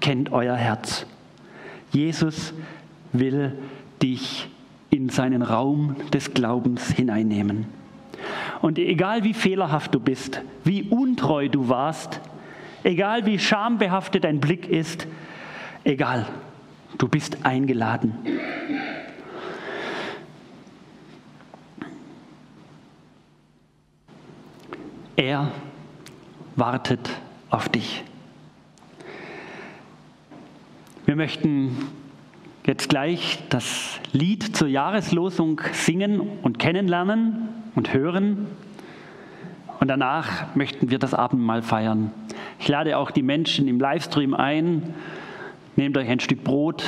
kennt 0.00 0.32
euer 0.32 0.56
Herz. 0.56 1.06
Jesus 1.92 2.52
will 3.12 3.56
dich 4.02 4.48
in 4.90 5.08
seinen 5.08 5.42
Raum 5.42 5.96
des 6.12 6.34
Glaubens 6.34 6.90
hineinnehmen. 6.90 7.66
Und 8.62 8.78
egal 8.78 9.24
wie 9.24 9.34
fehlerhaft 9.34 9.94
du 9.94 10.00
bist, 10.00 10.42
wie 10.64 10.84
untreu 10.84 11.48
du 11.48 11.68
warst, 11.68 12.20
egal 12.84 13.26
wie 13.26 13.38
schambehaftet 13.38 14.24
dein 14.24 14.40
Blick 14.40 14.68
ist, 14.68 15.06
egal, 15.84 16.26
du 16.98 17.08
bist 17.08 17.44
eingeladen. 17.44 18.14
Er 25.26 25.50
wartet 26.54 27.10
auf 27.50 27.68
dich. 27.68 28.04
Wir 31.04 31.16
möchten 31.16 31.76
jetzt 32.64 32.88
gleich 32.88 33.42
das 33.48 33.98
Lied 34.12 34.56
zur 34.56 34.68
Jahreslosung 34.68 35.60
singen 35.72 36.20
und 36.20 36.60
kennenlernen 36.60 37.48
und 37.74 37.92
hören. 37.92 38.46
Und 39.80 39.88
danach 39.88 40.54
möchten 40.54 40.90
wir 40.90 41.00
das 41.00 41.12
Abendmahl 41.12 41.62
feiern. 41.62 42.12
Ich 42.60 42.68
lade 42.68 42.96
auch 42.96 43.10
die 43.10 43.24
Menschen 43.24 43.66
im 43.66 43.80
Livestream 43.80 44.32
ein. 44.32 44.94
Nehmt 45.74 45.98
euch 45.98 46.08
ein 46.08 46.20
Stück 46.20 46.44
Brot, 46.44 46.84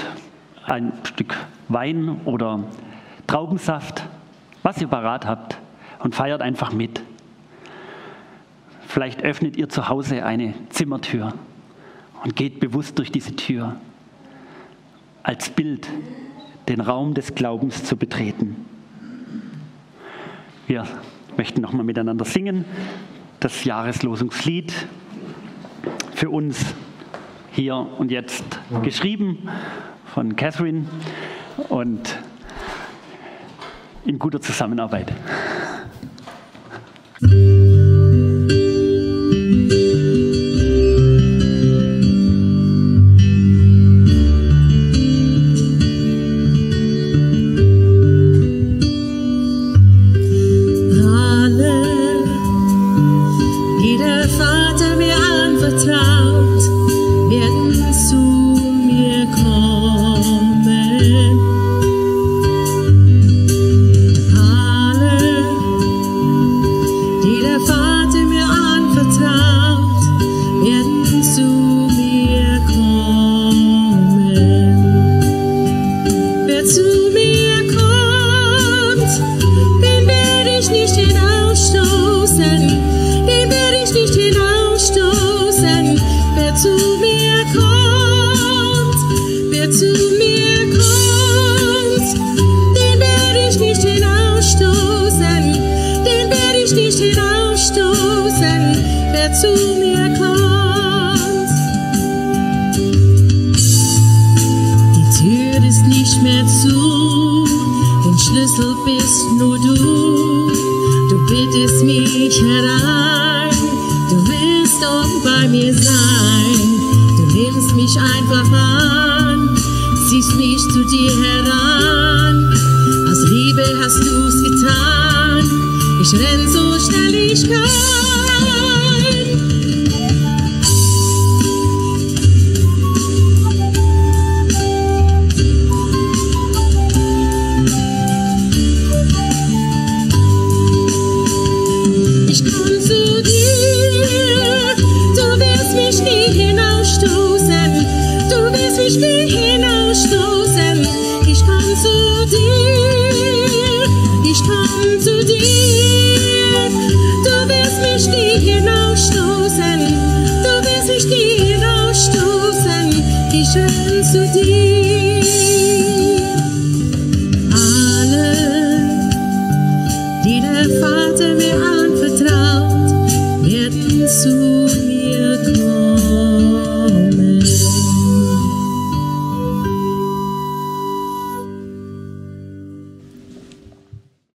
ein 0.65 0.93
Stück 1.03 1.35
Wein 1.67 2.21
oder 2.25 2.63
Traubensaft, 3.27 4.05
was 4.63 4.81
ihr 4.81 4.87
parat 4.87 5.27
habt 5.27 5.59
und 5.99 6.15
feiert 6.15 6.41
einfach 6.41 6.73
mit. 6.73 7.03
Vielleicht 8.89 9.23
öffnet 9.23 9.59
ihr 9.59 9.69
zu 9.69 9.91
Hause 9.91 10.25
eine 10.25 10.55
Zimmertür 10.71 11.35
und 12.25 12.37
geht 12.37 12.59
bewusst 12.59 12.99
durch 12.99 13.13
diese 13.13 13.37
Tür 13.37 13.77
als 15.23 15.51
Bild 15.51 15.87
den 16.69 16.81
Raum 16.81 17.13
des 17.13 17.35
Glaubens 17.35 17.85
zu 17.85 17.99
betreten. 17.99 18.65
Wir 20.67 20.85
möchten 21.37 21.61
nochmal 21.61 21.85
miteinander 21.85 22.25
singen, 22.25 22.65
das 23.41 23.65
Jahreslosungslied 23.65 24.73
für 26.15 26.31
uns 26.31 26.75
hier 27.53 27.77
und 27.77 28.11
jetzt 28.11 28.59
geschrieben 28.83 29.51
von 30.15 30.35
Catherine 30.35 30.87
und 31.69 32.19
in 34.07 34.19
guter 34.19 34.41
Zusammenarbeit. 34.41 35.13